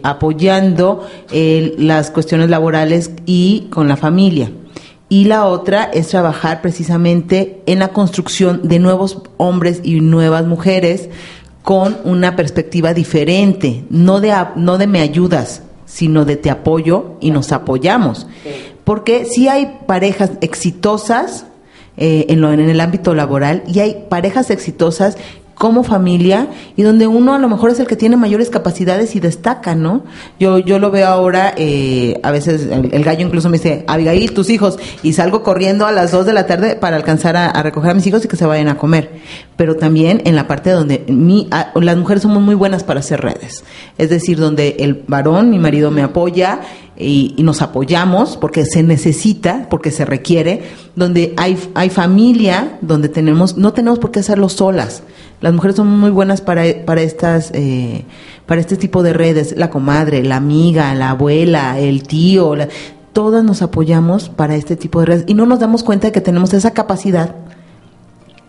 [0.03, 4.51] apoyando las cuestiones laborales y con la familia
[5.09, 11.09] y la otra es trabajar precisamente en la construcción de nuevos hombres y nuevas mujeres
[11.63, 17.31] con una perspectiva diferente, no de, no de me ayudas, sino de te apoyo y
[17.31, 18.27] nos apoyamos.
[18.83, 21.47] Porque si hay parejas exitosas
[21.97, 25.17] eh, en, lo, en el ámbito laboral y hay parejas exitosas
[25.55, 29.21] como familia y donde uno a lo mejor es el que tiene mayores capacidades y
[29.21, 30.05] destaca, ¿no?
[30.41, 34.51] Yo, yo lo veo ahora, eh, a veces el, gallo incluso me dice, Abigail, tus
[34.51, 37.95] hijos, y salgo corriendo a las dos de la tarde para alcanzar a, recoger a
[37.95, 39.11] mis hijos y que se vayan a comer.
[39.57, 43.65] Pero también en la parte donde mi, las mujeres somos muy buenas para hacer redes,
[43.99, 46.61] es decir, donde el varón, mi marido me apoya,
[46.97, 50.63] y, y, nos apoyamos porque se necesita, porque se requiere,
[50.95, 55.03] donde hay, hay familia, donde tenemos, no tenemos por qué hacerlo solas.
[55.41, 58.05] Las mujeres son muy buenas para, para estas, eh,
[58.47, 62.55] para este tipo de redes, la comadre, la amiga, la abuela, el tío,
[63.13, 66.21] todas nos apoyamos para este tipo de redes y no nos damos cuenta de que
[66.21, 67.35] tenemos esa capacidad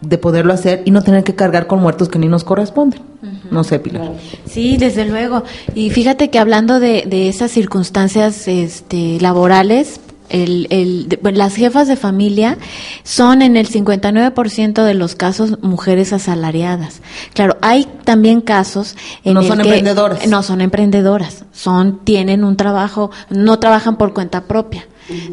[0.01, 3.01] de poderlo hacer y no tener que cargar con muertos que ni nos corresponden.
[3.49, 4.13] No sé, Pilar.
[4.45, 5.43] Sí, desde luego.
[5.73, 9.99] Y fíjate que hablando de, de esas circunstancias este, laborales,
[10.29, 12.57] el, el, las jefas de familia
[13.03, 17.01] son en el 59% de los casos mujeres asalariadas.
[17.33, 20.27] Claro, hay también casos en no son emprendedoras.
[20.27, 24.85] No son emprendedoras, son tienen un trabajo, no trabajan por cuenta propia.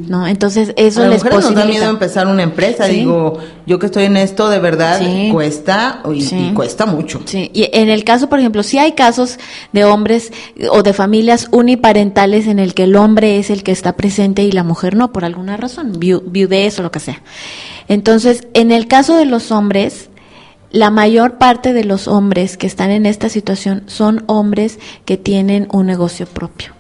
[0.09, 0.27] ¿No?
[0.27, 1.51] Entonces eso a les posibilita.
[1.51, 5.01] nos da miedo empezar una empresa, digo, yo que estoy en esto de verdad
[5.31, 7.23] cuesta y, cuesta mucho.
[7.25, 9.39] Sí, y en el caso, por ejemplo, si hay casos
[9.73, 10.33] de hombres
[10.71, 14.53] o de familias uniparentales en el que el hombre es el que está presente y
[14.53, 17.23] la mujer no, por alguna razón, viudez o lo que sea.
[17.89, 20.11] Entonces, en el caso de los hombres,
[20.71, 25.69] la mayor parte de los hombres que están en esta situación son hombres que tienen
[25.71, 26.73] un negocio propio.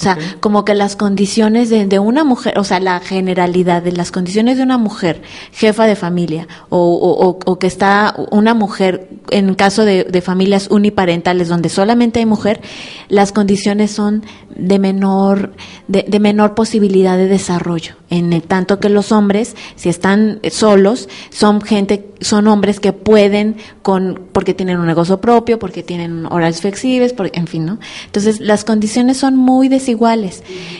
[0.00, 3.92] O sea, como que las condiciones de, de, una mujer, o sea, la generalidad de
[3.92, 5.20] las condiciones de una mujer
[5.52, 10.68] jefa de familia o, o, o que está una mujer, en caso de, de, familias
[10.70, 12.62] uniparentales donde solamente hay mujer,
[13.10, 14.24] las condiciones son
[14.56, 15.52] de menor,
[15.86, 17.96] de, de menor posibilidad de desarrollo.
[18.08, 23.56] En el tanto que los hombres, si están solos, son gente, son hombres que pueden
[23.82, 27.78] con, porque tienen un negocio propio, porque tienen horarios flexibles, por, en fin, ¿no?
[28.06, 29.89] Entonces, las condiciones son muy desiguales.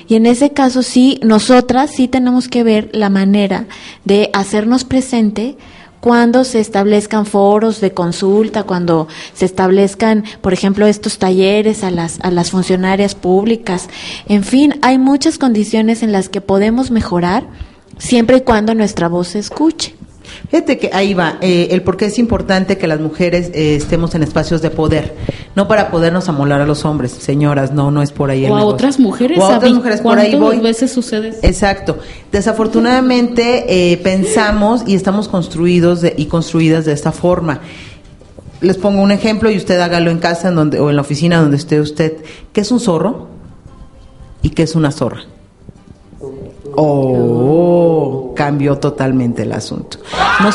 [0.09, 3.67] Y en ese caso sí, nosotras sí tenemos que ver la manera
[4.05, 5.57] de hacernos presente
[6.01, 12.21] cuando se establezcan foros de consulta, cuando se establezcan, por ejemplo, estos talleres a las,
[12.21, 13.89] a las funcionarias públicas.
[14.27, 17.45] En fin, hay muchas condiciones en las que podemos mejorar
[17.99, 19.95] siempre y cuando nuestra voz se escuche.
[20.49, 24.15] Fíjate que ahí va, eh, el por qué es importante que las mujeres eh, estemos
[24.15, 25.15] en espacios de poder,
[25.55, 28.47] no para podernos amolar a los hombres, señoras, no, no es por ahí.
[28.47, 29.39] O a otras mujeres.
[29.39, 30.59] O a otras mujeres, por ahí voy.
[30.61, 31.35] veces sucede?
[31.43, 31.99] Exacto.
[32.33, 37.61] Desafortunadamente eh, pensamos y estamos construidos y construidas de esta forma.
[38.61, 41.41] Les pongo un ejemplo y usted hágalo en casa en donde, o en la oficina
[41.41, 42.17] donde esté usted.
[42.53, 43.29] ¿Qué es un zorro?
[44.43, 45.25] ¿Y qué es una zorra?
[46.77, 49.99] Oh, cambió totalmente el asunto.
[50.41, 50.51] No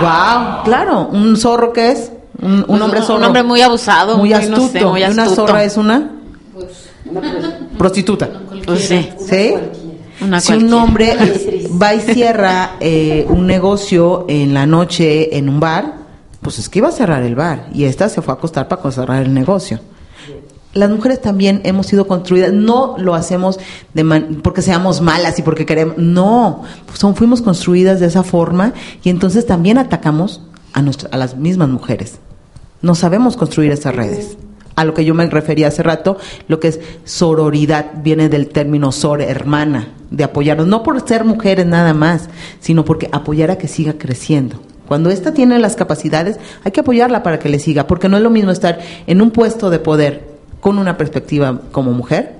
[0.00, 3.18] wow, claro, un zorro que es un, hombre zorro.
[3.18, 4.96] Un hombre muy abusado, muy, astuto.
[4.96, 6.12] ¿Y una zorra es una?
[7.78, 8.28] prostituta.
[8.64, 9.08] Pues sí.
[9.18, 9.54] ¿Sí?
[10.40, 11.14] si un hombre
[11.80, 15.94] va y cierra eh, un negocio en la noche en un bar,
[16.40, 18.90] pues es que iba a cerrar el bar y esta se fue a acostar para
[18.90, 19.80] cerrar el negocio
[20.76, 23.58] las mujeres también hemos sido construidas, no lo hacemos
[23.94, 24.04] de
[24.42, 26.62] porque seamos malas y porque queremos, no,
[26.92, 30.42] son, fuimos construidas de esa forma y entonces también atacamos
[30.74, 32.18] a, a las mismas mujeres.
[32.82, 34.36] No sabemos construir esas redes.
[34.74, 36.18] A lo que yo me refería hace rato,
[36.48, 41.64] lo que es sororidad viene del término sor, hermana, de apoyarnos, no por ser mujeres
[41.64, 42.28] nada más,
[42.60, 44.60] sino porque apoyar a que siga creciendo.
[44.86, 48.22] Cuando ésta tiene las capacidades, hay que apoyarla para que le siga, porque no es
[48.22, 50.35] lo mismo estar en un puesto de poder
[50.66, 52.32] con una perspectiva como mujer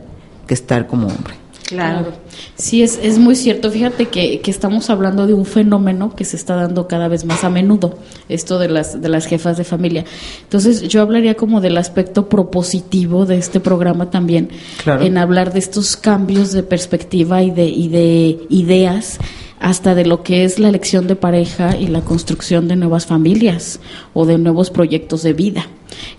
[0.49, 1.35] que estar como hombre.
[1.69, 2.09] Claro.
[2.57, 3.71] Sí, es, es muy cierto.
[3.71, 7.45] Fíjate que, que, estamos hablando de un fenómeno que se está dando cada vez más
[7.45, 10.05] a menudo, esto de las, de las jefas de familia.
[10.43, 14.51] Entonces, yo hablaría como del aspecto propositivo de este programa también,
[14.85, 19.21] en hablar de estos cambios de perspectiva y de, y de ideas
[19.61, 23.81] hasta de lo que es la elección de pareja y la construcción de nuevas familias
[24.15, 25.67] o de nuevos proyectos de vida.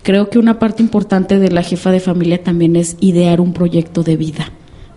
[0.03, 4.03] Creo que una parte importante de la jefa de familia también es idear un proyecto
[4.03, 4.51] de vida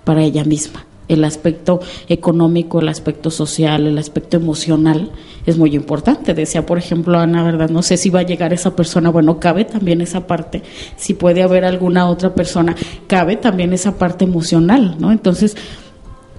[0.05, 5.11] para ella misma el aspecto económico, el aspecto social, el aspecto emocional
[5.45, 6.34] es muy importante.
[6.34, 7.68] Decía, por ejemplo, Ana, ¿verdad?
[7.68, 10.62] No sé si va a llegar esa persona, bueno, cabe también esa parte.
[10.97, 12.76] Si puede haber alguna otra persona,
[13.09, 15.11] cabe también esa parte emocional, ¿no?
[15.11, 15.57] Entonces,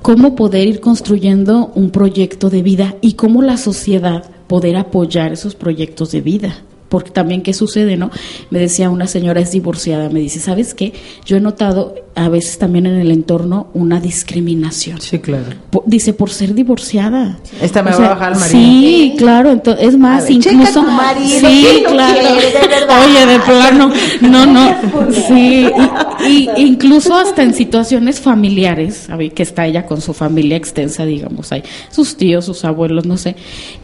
[0.02, 5.56] ¿cómo poder ir construyendo un proyecto de vida y cómo la sociedad poder apoyar esos
[5.56, 6.58] proyectos de vida?
[6.92, 8.12] Porque también qué sucede, ¿no?
[8.50, 10.92] Me decía una señora es divorciada, me dice, ¿sabes qué?
[11.26, 15.00] Yo he notado a veces también en el entorno una discriminación.
[15.00, 15.46] Sí, claro.
[15.86, 17.40] dice, por ser divorciada.
[17.62, 18.60] Esta me va a bajar el marido.
[18.60, 20.84] Sí, claro, entonces, es más, incluso...
[21.26, 22.20] sí, claro.
[23.06, 24.76] Oye, de plano, no, no,
[25.28, 25.70] sí,
[26.28, 31.64] y, incluso hasta en situaciones familiares, que está ella con su familia extensa, digamos, hay
[31.90, 33.38] sus tíos, sus abuelos, no sé,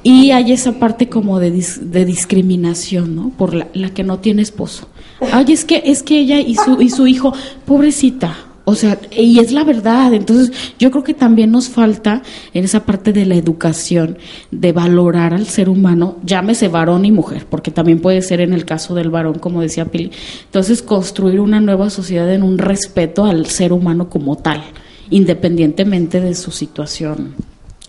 [0.03, 3.29] y hay esa parte como de, de discriminación, ¿no?
[3.29, 4.87] Por la, la que no tiene esposo.
[5.31, 7.33] Ay, es que, es que ella y su, y su hijo,
[7.65, 8.35] pobrecita,
[8.69, 10.13] o sea, y es la verdad.
[10.13, 12.21] Entonces, yo creo que también nos falta
[12.53, 14.17] en esa parte de la educación,
[14.51, 18.65] de valorar al ser humano, llámese varón y mujer, porque también puede ser en el
[18.65, 20.11] caso del varón, como decía Pili.
[20.43, 24.61] Entonces, construir una nueva sociedad en un respeto al ser humano como tal,
[25.09, 27.35] independientemente de su situación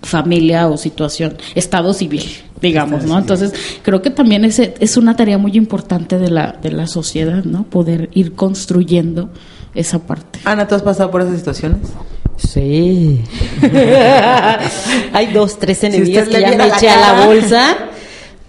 [0.02, 2.24] familia o situación, estado civil,
[2.60, 3.18] digamos, ¿no?
[3.18, 7.44] Entonces, creo que también es, es una tarea muy importante de la, de la sociedad,
[7.44, 7.64] ¿no?
[7.64, 9.30] Poder ir construyendo
[9.74, 10.40] esa parte.
[10.44, 11.78] Ana, ¿tú has pasado por esas situaciones?
[12.36, 13.20] Sí.
[15.12, 17.76] Hay dos, tres enemigos que ya me eché a la bolsa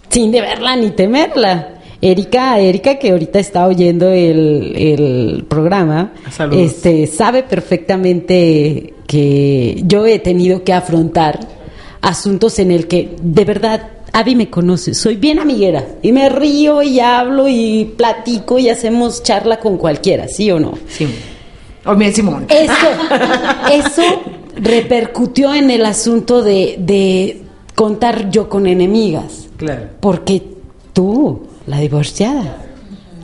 [0.10, 1.76] sin verla ni temerla.
[2.02, 6.14] Erika, Erika que ahorita está oyendo el, el programa,
[6.52, 11.40] este sabe perfectamente que yo he tenido que afrontar
[12.00, 16.84] asuntos en el que de verdad Avi me conoce, soy bien amiguera y me río
[16.84, 20.76] y hablo y platico y hacemos charla con cualquiera, ¿sí o no?
[20.88, 21.08] Sí.
[21.86, 22.46] O bien Simón.
[22.50, 22.72] Eso,
[23.74, 24.04] eso
[24.56, 27.42] repercutió en el asunto de, de
[27.74, 29.48] contar yo con enemigas.
[29.58, 29.88] Claro.
[30.02, 30.44] Porque
[30.94, 32.58] tú, la divorciada,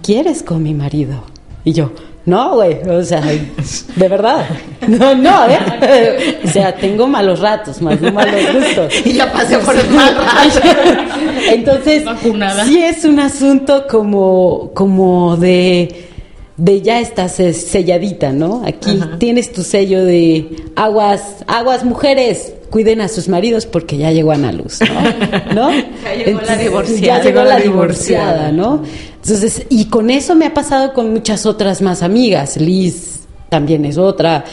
[0.02, 1.26] quieres con mi marido.
[1.64, 1.92] Y yo,
[2.26, 4.48] no, güey, o sea, de verdad.
[4.88, 6.40] No, no, ¿eh?
[6.44, 8.94] O sea, tengo malos ratos, más no malos gustos.
[9.06, 10.16] y ya pasé por el mal
[11.52, 12.04] Entonces,
[12.66, 16.08] sí es un asunto como, como de,
[16.58, 18.64] de ya estás selladita, ¿no?
[18.66, 24.34] Aquí tienes tu sello de aguas, aguas mujeres, cuiden a sus maridos porque ya llegó
[24.34, 24.82] Ana Luz,
[25.56, 25.70] ¿no?
[26.04, 27.00] ya llegó la divorciada.
[27.00, 28.84] Ya llegó la divorciada, ¿no?
[29.24, 33.98] Entonces, y con eso me ha pasado con muchas otras más amigas, Liz también es
[33.98, 34.44] otra,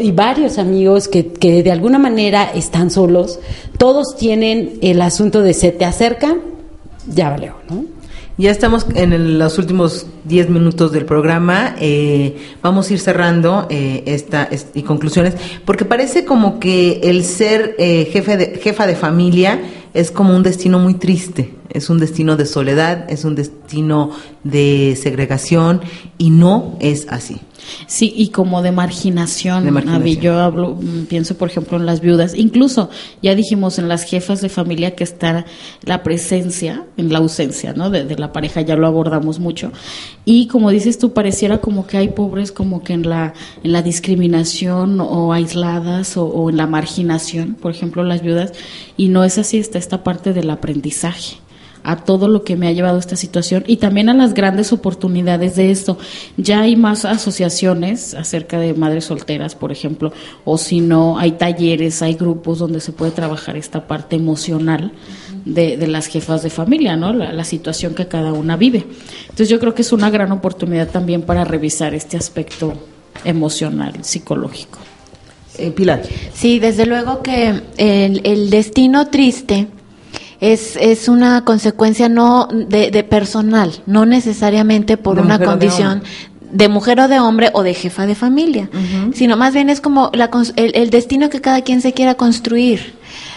[0.00, 3.38] y, varios amigos que, que de alguna manera están solos,
[3.76, 6.40] todos tienen el asunto de se te acercan,
[7.06, 7.84] ya valió, ¿no?
[8.36, 11.76] Ya estamos en los últimos 10 minutos del programa.
[11.78, 17.76] Eh, vamos a ir cerrando eh, esta, y conclusiones, porque parece como que el ser
[17.78, 19.60] eh, jefe de, jefa de familia
[19.94, 21.54] es como un destino muy triste.
[21.70, 24.10] Es un destino de soledad, es un destino
[24.42, 25.80] de segregación
[26.18, 27.40] y no es así.
[27.86, 29.64] Sí, y como de marginación.
[30.20, 32.90] yo hablo, mm, pienso por ejemplo en las viudas, incluso
[33.22, 35.44] ya dijimos en las jefas de familia que está
[35.82, 37.90] la presencia en la ausencia, ¿no?
[37.90, 39.72] De, la pareja, ya lo abordamos mucho.
[40.24, 43.82] Y como dices tú, pareciera como que hay pobres como que en la, en la
[43.82, 48.52] discriminación o aisladas o, o en la marginación, por ejemplo las viudas,
[48.96, 51.43] y no es así, está esta parte del aprendizaje
[51.84, 54.72] a todo lo que me ha llevado a esta situación y también a las grandes
[54.72, 55.98] oportunidades de esto.
[56.38, 60.12] Ya hay más asociaciones acerca de madres solteras, por ejemplo,
[60.46, 64.92] o si no, hay talleres, hay grupos donde se puede trabajar esta parte emocional
[65.44, 67.12] de, de las jefas de familia, ¿no?
[67.12, 68.86] La, situación que cada una vive.
[69.24, 72.72] Entonces yo creo que es una gran oportunidad también para revisar este aspecto
[73.22, 74.78] emocional, psicológico.
[75.58, 76.02] Eh, Pilar.
[76.32, 79.68] Sí, desde luego que el, el destino triste
[80.40, 86.02] es, es una consecuencia no de, personal, no necesariamente por una condición
[86.50, 88.68] de, mujer o de hombre o de jefa de familia,
[89.14, 92.94] sino más bien es como la, el, destino que cada quien se quiera construir,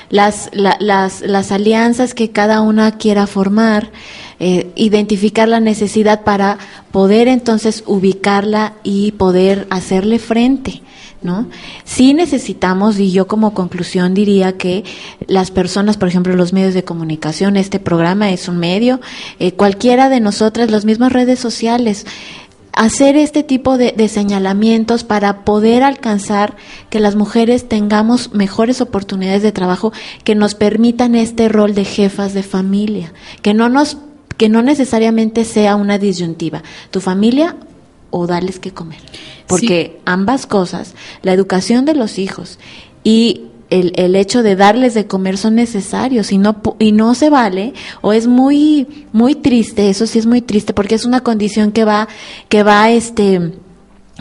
[0.09, 3.91] las, las, las alianzas que cada una quiera formar,
[4.39, 6.57] eh, identificar la necesidad para
[6.91, 10.81] poder entonces ubicarla y poder hacerle frente.
[11.21, 11.47] ¿No?
[11.83, 14.83] Sí necesitamos, y yo como conclusión diría que
[15.27, 18.99] las personas, por ejemplo, los medios de comunicación, este programa es un medio,
[19.39, 22.05] eh, cualquiera de nosotras, las mismas redes sociales,
[22.73, 26.55] hacer este tipo de, de, señalamientos para poder alcanzar
[26.91, 29.91] que las mujeres tengamos mejores oportunidades de trabajo
[30.23, 33.97] que nos permitan este rol de jefas de familia, que no nos
[34.37, 36.61] que no necesariamente sea una disyuntiva,
[36.91, 37.55] tu familia
[38.17, 38.99] o darles que comer,
[39.47, 42.59] porque ambas cosas, la educación de los hijos
[43.03, 47.29] y el, el, hecho de darles de comer son necesarios y no y no se
[47.29, 51.73] vale o es muy muy triste eso sí es muy triste porque es una condición
[51.73, 52.07] que va
[52.47, 53.51] que va este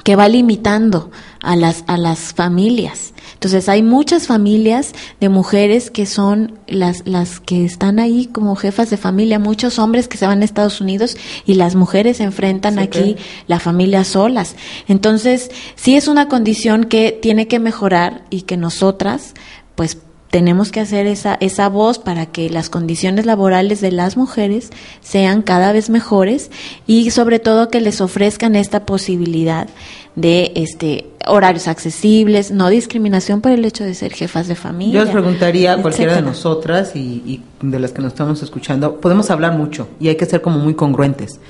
[0.03, 1.13] que va limitando
[1.47, 3.15] a las a las familias.
[3.35, 8.89] Entonces hay muchas familias de mujeres que son las, las que están ahí como jefas
[8.91, 12.79] de familia, muchos hombres que se van a Estados Unidos y las mujeres se enfrentan
[12.79, 13.17] aquí
[13.47, 14.57] la familia solas.
[14.89, 19.35] Entonces sí es una condición que tiene que mejorar y que nosotras
[19.75, 19.99] pues
[20.31, 24.71] tenemos que hacer esa, esa voz para que las condiciones laborales de las mujeres
[25.01, 26.51] sean cada vez mejores
[26.87, 29.69] y sobre todo que les ofrezcan esta posibilidad
[30.17, 34.95] de este horarios accesibles, no discriminación por el hecho de ser jefas de familia.
[34.95, 39.01] Yo les preguntaría a cualquiera de nosotras y, y, de las que nos estamos escuchando,
[39.01, 41.41] podemos hablar mucho y hay que ser como muy congruentes,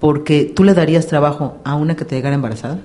[0.00, 2.78] porque tú le darías trabajo a una que te llegara embarazada.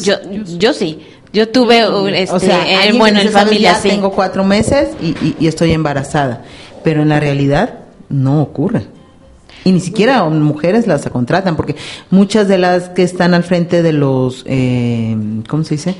[0.00, 0.14] Yo,
[0.58, 0.98] yo sí.
[1.32, 1.80] Yo tuve,
[2.20, 3.90] este, o sea, eh, bueno, en familia sí.
[3.90, 6.44] Tengo cuatro meses y, y, y, estoy embarazada,
[6.82, 8.86] pero en la realidad no ocurre.
[9.64, 11.76] Y ni siquiera mujeres las contratan, porque
[12.10, 15.16] muchas de las que están al frente de los, eh,
[15.48, 15.94] ¿cómo se dice?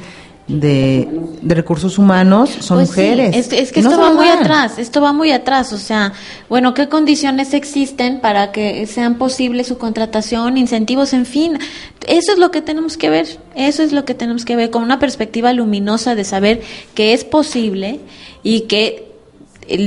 [0.48, 1.06] De,
[1.42, 3.34] de, recursos humanos son pues mujeres.
[3.34, 6.14] Sí, es, es, que no esto va muy atrás, esto va muy atrás, o sea,
[6.48, 11.58] bueno, ¿qué condiciones existen para que sean posibles su contratación, incentivos, en fin?
[12.06, 13.26] Eso es lo que tenemos que ver,
[13.56, 16.62] eso es lo que tenemos que ver con una perspectiva luminosa de saber
[16.94, 18.00] que es posible
[18.42, 19.12] y que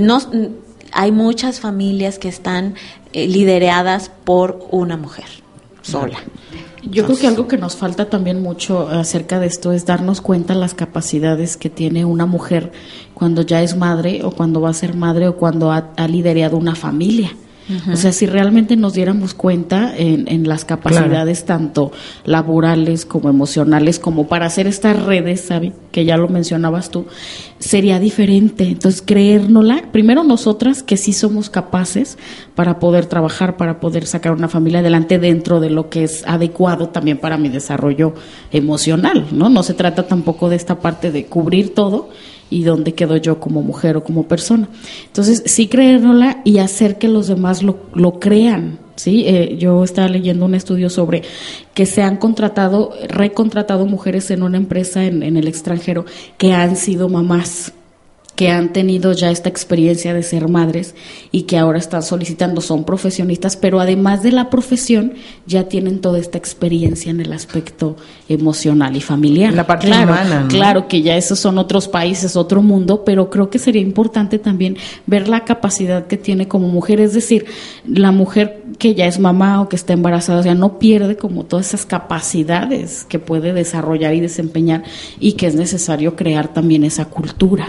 [0.02, 0.20] no
[0.92, 2.76] hay muchas familias que están
[3.14, 5.26] eh, lideradas por una mujer
[5.82, 6.20] sola.
[6.84, 10.56] Yo creo que algo que nos falta también mucho acerca de esto es darnos cuenta
[10.56, 12.72] las capacidades que tiene una mujer
[13.14, 16.58] cuando ya es madre o cuando va a ser madre o cuando ha, ha liderado
[16.58, 17.32] una familia.
[17.92, 21.60] O sea, si realmente nos diéramos cuenta en, en las capacidades claro.
[21.60, 21.92] tanto
[22.26, 25.74] laborales como emocionales, como para hacer estas redes, ¿sabe?
[25.92, 27.06] Que ya lo mencionabas tú,
[27.60, 28.64] sería diferente.
[28.66, 32.18] Entonces, creérnosla, primero nosotras que sí somos capaces
[32.56, 36.90] para poder trabajar, para poder sacar una familia adelante dentro de lo que es adecuado
[36.90, 38.14] también para mi desarrollo
[38.52, 39.50] emocional, ¿no?
[39.50, 42.10] No se trata tampoco de esta parte de cubrir todo,
[42.52, 44.70] y dónde quedo yo como mujer o como persona.
[45.08, 48.78] Entonces, sí creérnosla y hacer que los demás lo, lo crean.
[48.96, 49.24] ¿sí?
[49.26, 51.24] Eh, yo estaba leyendo un estudio sobre
[51.74, 56.06] que se han contratado, recontratado mujeres en una empresa en, en el extranjero
[56.38, 57.74] que han sido mamás
[58.36, 60.96] que han tenido ya esta experiencia de ser madres
[61.32, 65.14] y que ahora están solicitando, son profesionistas, pero además de la profesión
[65.46, 67.98] ya tienen toda esta experiencia en el aspecto
[68.30, 69.54] emocional y familiar.
[69.54, 70.42] La parte claro, humana.
[70.42, 70.48] ¿no?
[70.48, 74.78] Claro que ya esos son otros países, otro mundo, pero creo que sería importante también
[75.06, 77.46] ver la capacidad que tiene como mujer, es decir,
[77.86, 81.44] la mujer que ya es mamá o que está embarazada, o sea, no pierde como
[81.44, 84.84] todas esas capacidades que puede desarrollar y desempeñar
[85.20, 87.68] y que es necesario crear también esa cultura.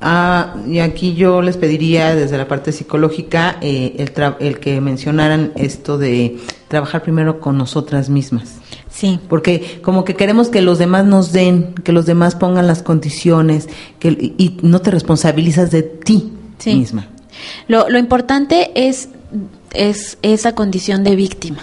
[0.00, 5.52] Ah, y aquí yo les pediría desde la parte psicológica eh, el, el, que mencionaran
[5.56, 6.38] esto de
[6.68, 8.58] trabajar primero con nosotras mismas.
[8.90, 9.18] Sí.
[9.28, 13.68] Porque como que queremos que los demás nos den, que los demás pongan las condiciones,
[13.98, 16.74] que, y no te responsabilizas de ti sí.
[16.74, 17.08] misma.
[17.66, 19.08] Lo, lo importante es,
[19.72, 21.58] es esa condición de víctima.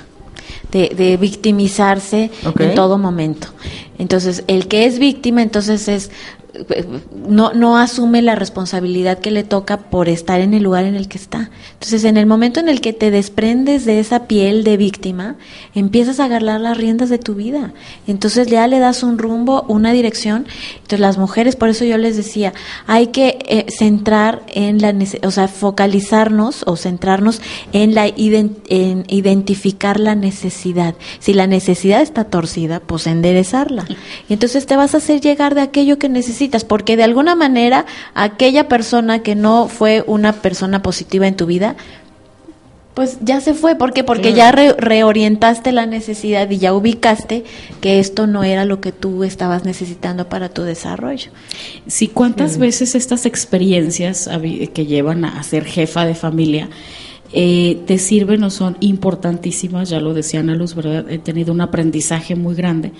[0.71, 2.69] De, de, victimizarse okay.
[2.69, 3.47] en todo momento.
[3.97, 6.11] Entonces, el que es víctima, entonces es
[7.27, 11.07] no, no asume la responsabilidad que le toca por estar en el lugar en el
[11.07, 11.49] que está.
[11.73, 15.35] Entonces, en el momento en el que te desprendes de esa piel de víctima,
[15.73, 17.73] empiezas a agarrar las riendas de tu vida.
[18.07, 20.47] Entonces ya le das un rumbo, una dirección.
[20.75, 22.53] Entonces, las mujeres, por eso yo les decía,
[22.87, 24.93] hay que eh, centrar en la,
[25.23, 27.41] o sea, focalizarnos o centrarnos
[27.73, 30.95] en la en identificar la necesidad.
[31.19, 33.85] Si la necesidad está torcida, pues enderezarla.
[34.29, 37.85] Y entonces te vas a hacer llegar de aquello que necesitas porque de alguna manera
[38.13, 41.75] aquella persona que no fue una persona positiva en tu vida,
[42.95, 43.75] pues ya se fue.
[43.75, 44.03] ¿Por qué?
[44.03, 47.43] Porque ya re reorientaste la necesidad y ya ubicaste
[47.81, 51.29] que esto no era lo que tú estabas necesitando para tu desarrollo.
[51.87, 52.61] Sí, ¿cuántas mm.
[52.61, 54.29] veces estas experiencias
[54.73, 56.69] que llevan a ser jefa de familia
[57.33, 59.89] eh, te sirven o son importantísimas?
[59.89, 61.05] Ya lo decía Ana Luz, ¿verdad?
[61.09, 62.93] He tenido un aprendizaje muy grande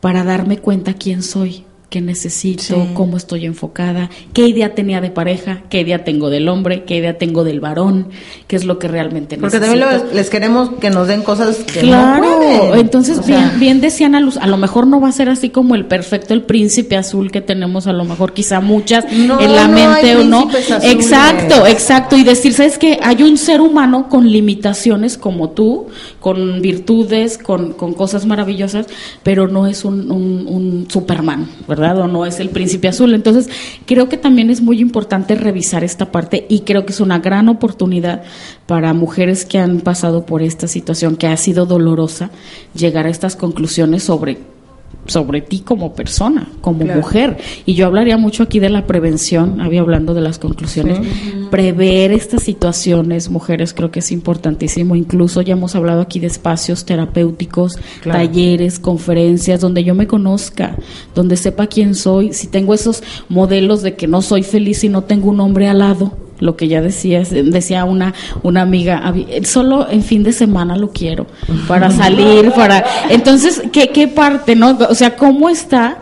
[0.00, 5.62] para darme cuenta quién soy qué necesito, cómo estoy enfocada, qué idea tenía de pareja,
[5.70, 8.08] qué idea tengo del hombre, qué idea tengo del varón,
[8.46, 9.80] qué es lo que realmente Porque necesito.
[9.86, 12.78] también lo- les queremos que nos den cosas que Claro, no pueden.
[12.80, 15.30] entonces O sea, bien, bien decían a, Luz, a lo mejor no va a ser
[15.30, 19.40] así como el perfecto, el príncipe azul que tenemos a lo mejor quizá muchas No,
[19.40, 20.40] en la no mente o no.
[20.40, 20.84] azules.
[20.84, 22.16] Exacto, exacto.
[22.18, 22.98] Y decir, ¿sabes qué?
[23.02, 25.86] Hay un ser humano con limitaciones como tú,
[26.20, 28.86] con virtudes, con, con cosas maravillosas,
[29.22, 31.77] pero no es un, un, un Superman, ¿verdad?
[31.78, 33.14] O no es el príncipe azul.
[33.14, 33.48] Entonces,
[33.86, 37.48] creo que también es muy importante revisar esta parte y creo que es una gran
[37.48, 38.22] oportunidad
[38.66, 42.30] para mujeres que han pasado por esta situación que ha sido dolorosa,
[42.74, 44.38] llegar a estas conclusiones sobre
[45.06, 47.00] sobre ti como persona, como Claro.
[47.00, 47.38] mujer.
[47.64, 50.98] Y yo hablaría mucho aquí de la prevención, había hablando de las conclusiones.
[51.50, 54.96] Prever estas situaciones, mujeres, creo que es importantísimo.
[54.96, 58.18] Incluso ya hemos hablado aquí de espacios terapéuticos, Claro.
[58.18, 60.76] talleres, conferencias, donde yo me conozca,
[61.14, 62.34] donde sepa quién soy.
[62.34, 65.78] Si tengo esos modelos de que no soy feliz y no tengo un hombre al
[65.78, 70.76] lado, lo que ya decías, decía una, una amiga, "Avi- solo en fin de semana
[70.76, 71.26] lo quiero,
[71.66, 72.84] para salir, para...
[73.10, 74.78] Entonces, ¿qué, qué parte, no?
[74.88, 75.98] O sea, ¿cómo está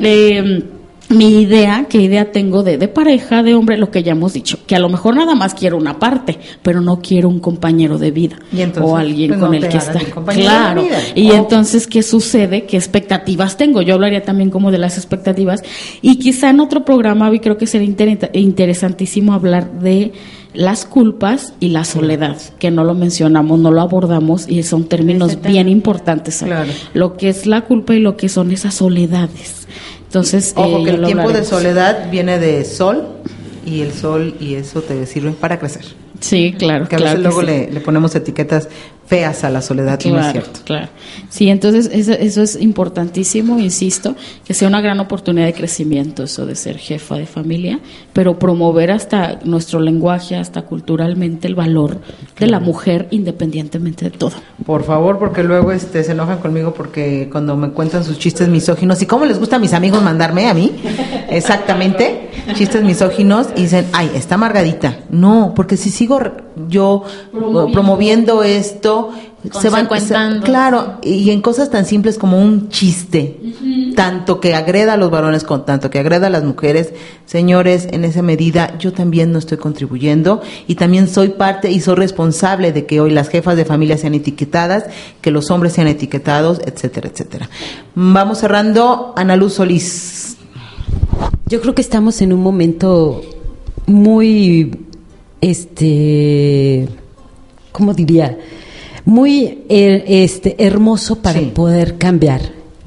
[0.00, 0.64] eh,
[1.10, 4.58] mi idea, qué idea tengo de, de pareja, de hombre, lo que ya hemos dicho?
[4.66, 8.10] Que a lo mejor nada más quiero una parte, pero no quiero un compañero de
[8.12, 10.82] vida Y entonces, o alguien pues, con no el que de Claro.
[10.84, 10.98] vida.
[11.16, 12.64] Y O- entonces, ¿qué sucede?
[12.64, 13.82] ¿Qué expectativas tengo?
[13.82, 15.62] Yo hablaría también como de las expectativas.
[16.00, 20.12] Y quizá en otro programa, vi creo que sería inter- interesantísimo hablar de
[20.54, 25.40] las culpas y la soledad, que no lo mencionamos, no lo abordamos y son términos
[25.42, 26.42] bien importantes.
[26.44, 26.70] Claro.
[26.94, 29.66] Lo que es la culpa y lo que son esas soledades.
[30.10, 33.06] Entonces, Ojo, eh, que el tiempo de soledad viene de sol
[33.64, 35.84] y el sol y eso te sirve para crecer.
[36.18, 36.88] Sí, claro.
[36.88, 37.46] Que a claro veces que luego sí.
[37.68, 38.68] le, le ponemos etiquetas
[39.06, 40.60] feas a la soledad y no es Claro, cierto.
[40.64, 40.88] claro.
[41.30, 46.44] Sí, entonces eso, eso es importantísimo, insisto, que sea una gran oportunidad de crecimiento eso
[46.44, 47.78] de ser jefa de familia,
[48.12, 51.98] pero promover hasta nuestro lenguaje, hasta culturalmente el valor
[52.38, 54.32] de la mujer independientemente de todo.
[54.66, 59.00] Por favor, porque luego este se enojan conmigo porque cuando me cuentan sus chistes misóginos
[59.00, 60.72] y cómo les gusta a mis amigos mandarme a mí,
[61.30, 64.98] exactamente, chistes misóginos y dicen, ay, está amargadita.
[65.10, 66.18] No, porque si sigo
[66.68, 67.72] yo Promoviendo.
[67.72, 69.10] promoviendo, esto,
[69.60, 70.14] se van, se-
[70.44, 73.38] claro, y en cosas tan simples como un chiste,
[73.96, 76.92] tanto que agreda a los varones con tanto que agreda a las mujeres,
[77.26, 81.94] señores, en esa medida yo también no estoy contribuyendo y también soy parte y soy
[81.96, 84.84] responsable de que hoy las jefas de familia sean etiquetadas,
[85.20, 87.48] que los hombres sean etiquetados, etcétera, etcétera.
[87.94, 90.36] Vamos cerrando, Ana Luz Solís.
[91.46, 93.22] Yo creo que estamos en un momento
[93.86, 94.84] muy,
[95.40, 96.88] este,
[97.72, 98.38] ¿cómo diría?
[99.04, 101.52] Muy eh, este, hermoso para Sí.
[101.54, 102.40] poder cambiar.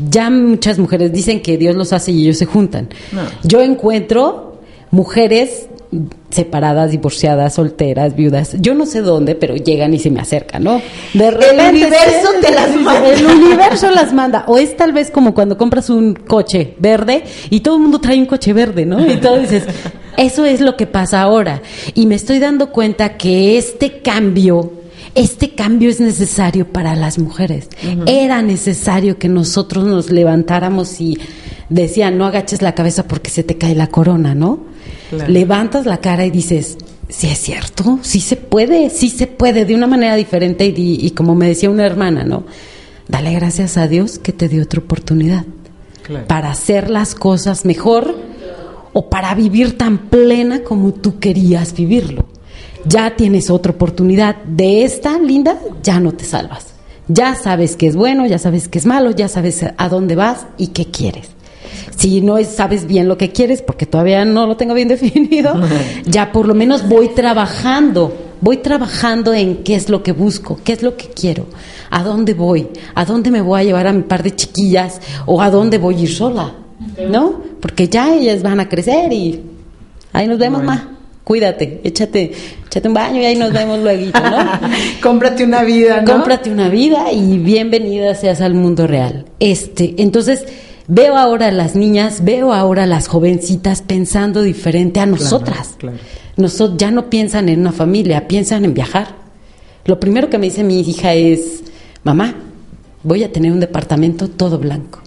[0.10, 2.90] Ya muchas mujeres dicen que Dios los hace y ellos se juntan.
[3.12, 3.22] No.
[3.44, 4.60] Yo encuentro
[4.92, 5.68] mujeres
[6.32, 10.82] separadas, divorciadas, solteras, viudas, yo no sé dónde, pero llegan y se me acercan, ¿no?
[11.14, 13.08] De repente universo te las manda.
[13.14, 14.44] El universo las manda.
[14.48, 18.18] O es tal vez como cuando compras un coche verde y todo el mundo trae
[18.18, 19.06] un coche verde, ¿no?
[19.06, 19.64] Y todo dices,
[20.18, 21.62] eso es lo que pasa ahora.
[21.94, 24.72] Y me estoy dando cuenta que este cambio,
[25.16, 27.70] este cambio es necesario para las mujeres.
[28.06, 31.18] Era necesario que nosotros nos levantáramos y
[31.70, 34.60] decían, no agaches la cabeza porque se te cae la corona, ¿no?
[35.10, 35.32] Claro.
[35.32, 36.78] Levantas la cara y dices,
[37.10, 41.12] sí es cierto, sí se puede, sí se puede, de una manera diferente y, y
[41.12, 42.46] como me decía una hermana, ¿no?
[43.08, 45.46] Dale gracias a Dios que te dio otra oportunidad
[46.04, 46.28] Claro.
[46.28, 48.14] para hacer las cosas mejor
[48.92, 52.26] o para vivir tan plena como tú querías vivirlo.
[52.86, 54.36] Ya tienes otra oportunidad.
[54.46, 56.68] De esta, linda, ya no te salvas.
[57.08, 60.46] Ya sabes que es bueno, ya sabes que es malo, ya sabes a dónde vas
[60.58, 61.30] y qué quieres.
[61.98, 65.54] Si no es- sabes bien lo que quieres, porque todavía no lo tengo bien definido,
[66.06, 70.74] ya por lo menos voy trabajando, voy trabajando en qué es lo que busco, qué
[70.74, 71.46] es lo que quiero,
[71.90, 75.42] a dónde voy, a dónde me voy a llevar a mi par de chiquillas o
[75.42, 76.54] a dónde voy a ir sola,
[77.10, 77.42] ¿no?
[77.60, 79.42] Porque ya ellas van a crecer y
[80.14, 80.82] ahí nos vemos, Bueno.
[80.84, 80.93] ma.
[81.24, 82.32] Cuídate, échate,
[82.68, 84.38] échate un baño y ahí nos vemos luego, ¿no?
[85.02, 86.12] Cómprate una vida, ¿no?
[86.12, 89.26] Cómprate una vida y bienvenida seas al mundo real.
[89.40, 90.44] Este, entonces
[90.88, 95.76] veo ahora a las niñas, veo ahora a las jovencitas pensando diferente a nosotras.
[95.78, 95.98] claro.
[96.36, 99.16] Noso- ya no piensan en una familia, piensan en viajar.
[99.86, 101.64] Lo primero que me dice mi hija es,
[102.04, 102.36] mamá,
[103.04, 105.00] voy a tener un departamento todo blanco.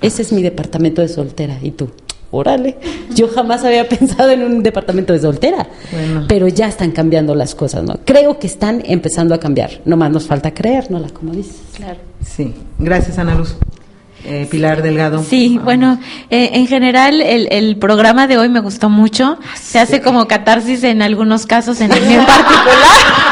[0.00, 1.58] Ese es mi departamento de soltera.
[1.62, 1.90] Y tú,
[2.32, 2.78] órale,
[3.14, 5.68] yo jamás había pensado en un departamento de soltera.
[5.92, 6.24] Bueno.
[6.28, 8.00] Pero ya están cambiando las cosas, ¿no?
[8.04, 9.80] Creo que están empezando a cambiar.
[9.84, 11.60] Nomás nos falta creérnosla, como dices.
[11.76, 12.00] Claro.
[12.24, 13.54] Sí, gracias Ana Luz.
[14.24, 15.22] Eh, Pilar Delgado.
[15.22, 15.98] Sí, bueno,
[16.30, 19.36] eh, en general el, el, programa de hoy me gustó mucho.
[19.60, 22.76] Se hace como catarsis en algunos casos, en el mío en particular.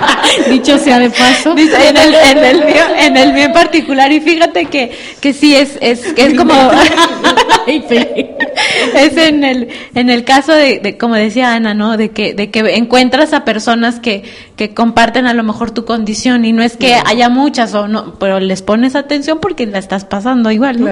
[0.50, 1.52] Dicho sea de paso.
[1.56, 4.12] En el, en el mío, en el mío en particular.
[4.12, 6.54] Y fíjate que, que sí es, es, es como
[7.66, 11.96] es en el, en el caso de, como decía Ana, ¿no?
[11.96, 14.24] De que, de que encuentras a personas que,
[14.56, 18.14] que comparten a lo mejor tu condición y no es que haya muchas o no,
[18.14, 20.90] pero les pones atención porque la estás pasando igual, ¿no?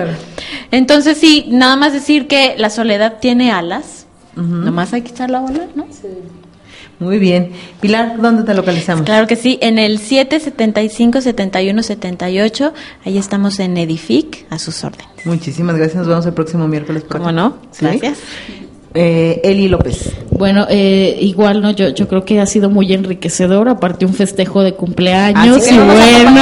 [0.71, 4.07] Entonces sí, nada más decir que la soledad tiene alas.
[4.37, 5.87] Nada más hay que echarla a volar, ¿no?
[5.93, 6.09] Sí.
[6.99, 7.51] Muy bien.
[7.81, 9.05] Pilar, ¿dónde te localizamos?
[9.05, 12.73] Claro que sí, en el 775-7178,
[13.05, 15.09] ahí estamos en Edific, a sus órdenes.
[15.25, 17.05] Muchísimas gracias, nos vemos el próximo miércoles.
[17.09, 17.57] ¿Cómo no?
[17.81, 18.19] Gracias.
[18.97, 20.13] Eh, Eli López.
[20.31, 21.73] Bueno, eh, igual, ¿no?
[21.73, 26.41] Yo, yo creo que ha sido muy enriquecedor, aparte un festejo de cumpleaños y bueno,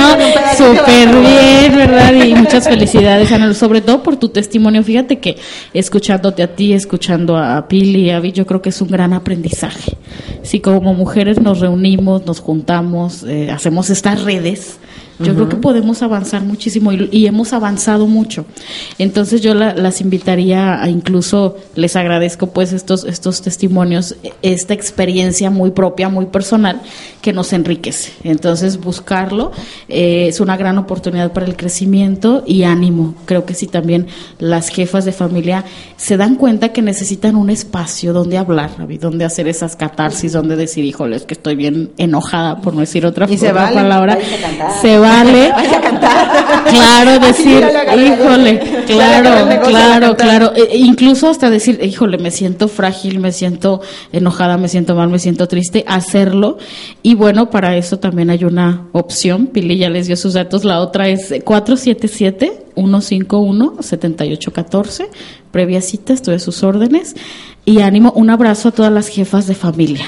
[0.57, 2.13] súper bien, ¿verdad?
[2.13, 4.83] Y muchas felicidades, Ana, sobre todo por tu testimonio.
[4.83, 5.37] Fíjate que
[5.73, 9.15] escuchándote a ti, escuchando a Pili y a Vi, yo creo que es un gran
[9.15, 9.97] aprendizaje.
[10.43, 14.79] Si como mujeres nos reunimos, nos juntamos, eh, hacemos estas redes,
[15.19, 18.45] yo creo que podemos avanzar muchísimo y, hemos avanzado mucho.
[18.99, 25.71] Entonces yo las invitaría a incluso les agradezco pues estos estos testimonios, esta experiencia muy
[25.71, 26.81] propia, muy personal
[27.21, 28.13] que nos enriquece.
[28.25, 29.53] Entonces buscarlo
[29.89, 33.15] eh, es una gran oportunidad para el crecimiento y ánimo.
[33.25, 34.07] Creo que si también
[34.39, 35.65] las jefas de familia
[35.97, 40.85] se dan cuenta que necesitan un espacio donde hablar, donde hacer esas catarsis, donde decir,
[40.85, 44.19] híjole, es que estoy bien enojada por no decir otra, y se palabra.
[44.81, 45.53] Se vale.
[46.71, 47.63] Claro, decir,
[47.97, 50.53] híjole, claro, claro, claro.
[50.55, 53.81] E, e incluso hasta decir, híjole, me siento frágil, me siento
[54.13, 56.59] enojada, me siento mal, me siento triste, hacerlo.
[57.03, 59.49] Y bueno, para eso también hay una opción.
[59.49, 60.65] Pili ya les dio sus datos.
[60.65, 65.09] La otra es 477 151 7814
[65.53, 67.15] previa cita, estoy a sus órdenes.
[67.65, 70.05] Y ánimo, un abrazo a todas las jefas de familia.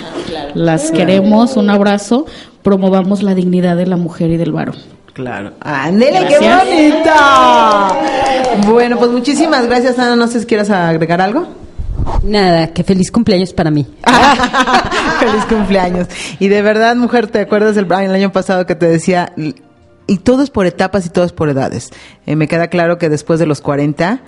[0.55, 2.27] Las queremos, un abrazo.
[2.65, 4.75] Promovamos la dignidad de la mujer y del varón.
[5.13, 5.53] Claro.
[5.61, 7.93] ¡Ándele, qué bonita!
[8.67, 10.17] Bueno, pues muchísimas gracias, Ana.
[10.17, 11.47] No sé si quieres agregar algo.
[12.25, 13.87] Nada, que feliz cumpleaños para mí.
[15.21, 16.09] feliz cumpleaños.
[16.41, 19.33] Y de verdad, mujer, ¿te acuerdas el, el año pasado que te decía,
[20.07, 21.91] y todo es por etapas y todo es por edades?
[22.27, 24.21] Eh, me queda claro que después de los 40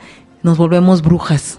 [0.43, 1.59] nos volvemos brujas.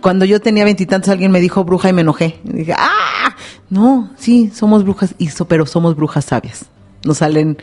[0.00, 2.38] Cuando yo tenía veintitantos alguien me dijo bruja y me enojé.
[2.44, 3.36] Dije, ah,
[3.70, 6.66] no, sí, somos brujas, y pero somos brujas sabias.
[7.04, 7.58] Nos salen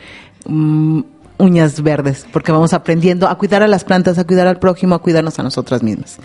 [0.46, 1.00] Mm,
[1.38, 5.00] uñas verdes, porque vamos aprendiendo a cuidar a las plantas, a cuidar al prójimo, a
[5.00, 6.18] cuidarnos a nosotras mismas.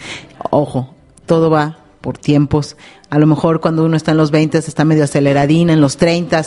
[0.52, 0.94] Ojo,
[1.26, 2.76] todo va por tiempos.
[3.10, 6.46] A lo mejor cuando uno está en los 20 está medio aceleradín, en los 30,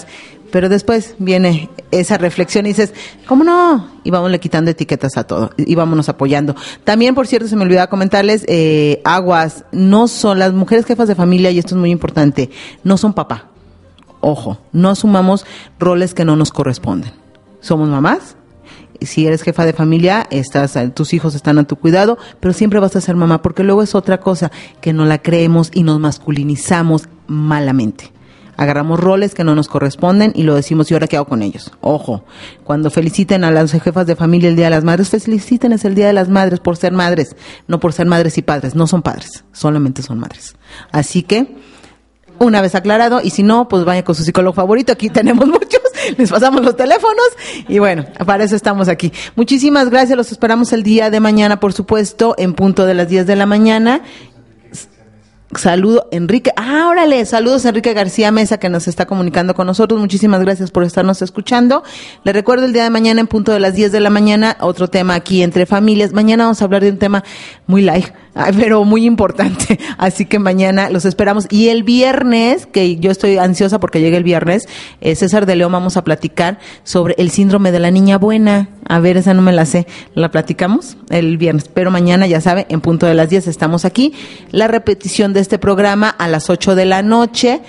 [0.51, 2.93] pero después viene esa reflexión y dices,
[3.27, 3.89] ¿cómo no?
[4.05, 6.55] Y le quitando etiquetas a todo y vámonos apoyando.
[6.85, 11.15] También, por cierto, se me olvidaba comentarles, eh, aguas, no son las mujeres jefas de
[11.15, 12.51] familia, y esto es muy importante,
[12.85, 13.49] no son papá.
[14.21, 15.47] Ojo, no asumamos
[15.79, 17.13] roles que no nos corresponden
[17.61, 18.37] somos mamás.
[19.01, 22.97] Si eres jefa de familia, estás, tus hijos están a tu cuidado, pero siempre vas
[22.97, 27.09] a ser mamá, porque luego es otra cosa que no la creemos y nos masculinizamos
[27.29, 28.13] malamente.
[28.59, 31.71] Agarramos roles que no nos corresponden y lo decimos, ¿y ahora qué hago con ellos?
[31.81, 32.25] Ojo,
[32.65, 35.95] cuando feliciten a las jefas de familia el Día de las Madres, feliciten es el
[35.95, 37.37] Día de las Madres por ser madres,
[37.69, 40.57] no por ser madres y padres, no son padres, solamente son madres.
[40.91, 41.55] Así que,
[42.41, 45.81] una vez aclarado, y si no, pues vaya con su psicólogo favorito, aquí tenemos muchos,
[46.17, 47.29] les pasamos los teléfonos
[47.69, 49.13] y bueno, para eso estamos aquí.
[49.37, 53.25] Muchísimas gracias, los esperamos el día de mañana, por supuesto, en punto de las 10
[53.25, 54.03] de la mañana
[55.57, 59.99] Saludo Enrique, ah, órale, saludos Enrique García Mesa que nos está comunicando con nosotros.
[59.99, 61.83] Muchísimas gracias por estarnos escuchando.
[62.23, 64.89] Le recuerdo el día de mañana en punto de las 10 de la mañana, otro
[64.89, 66.13] tema aquí entre familias.
[66.13, 67.25] Mañana vamos a hablar de un tema
[67.67, 68.09] muy light,
[68.57, 69.79] pero muy importante.
[69.99, 71.47] Así que mañana los esperamos.
[71.51, 74.69] Y el viernes, que yo estoy ansiosa porque llegue el viernes,
[75.01, 78.69] eh, César de León vamos a platicar sobre el síndrome de la niña buena.
[78.87, 79.87] A ver, esa no me la sé.
[80.15, 80.97] ¿La platicamos?
[81.11, 81.69] El viernes.
[81.73, 84.15] Pero mañana, ya sabe, en punto de las 10 estamos aquí.
[84.51, 87.61] La repetición de este programa a las 8 de la noche.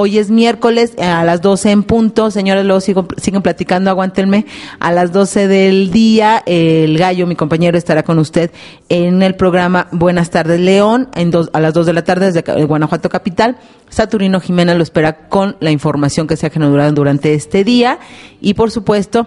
[0.00, 2.30] Hoy es miércoles eh, a las 12 en punto.
[2.30, 4.46] Señores, luego siguen platicando, aguántenme.
[4.78, 8.52] A las 12 del día, el gallo, mi compañero, estará con usted
[8.88, 11.08] en el programa Buenas tardes, León,
[11.52, 13.56] a las 2 de la tarde desde Guanajuato Capital.
[13.88, 17.98] Saturnino Jiménez lo espera con la información que se ha generado durante este día.
[18.40, 19.26] Y por supuesto,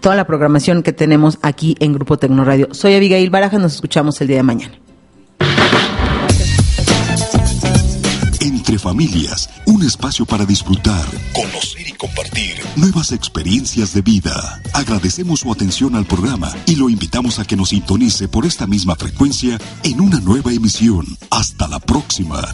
[0.00, 2.68] toda la programación que tenemos aquí en Grupo Tecnoradio.
[2.70, 4.80] Soy Abigail Baraja, nos escuchamos el día de mañana.
[8.70, 11.04] Entre familias, un espacio para disfrutar,
[11.34, 14.62] conocer y compartir nuevas experiencias de vida.
[14.72, 18.94] Agradecemos su atención al programa y lo invitamos a que nos sintonice por esta misma
[18.94, 21.04] frecuencia en una nueva emisión.
[21.30, 22.46] Hasta la próxima.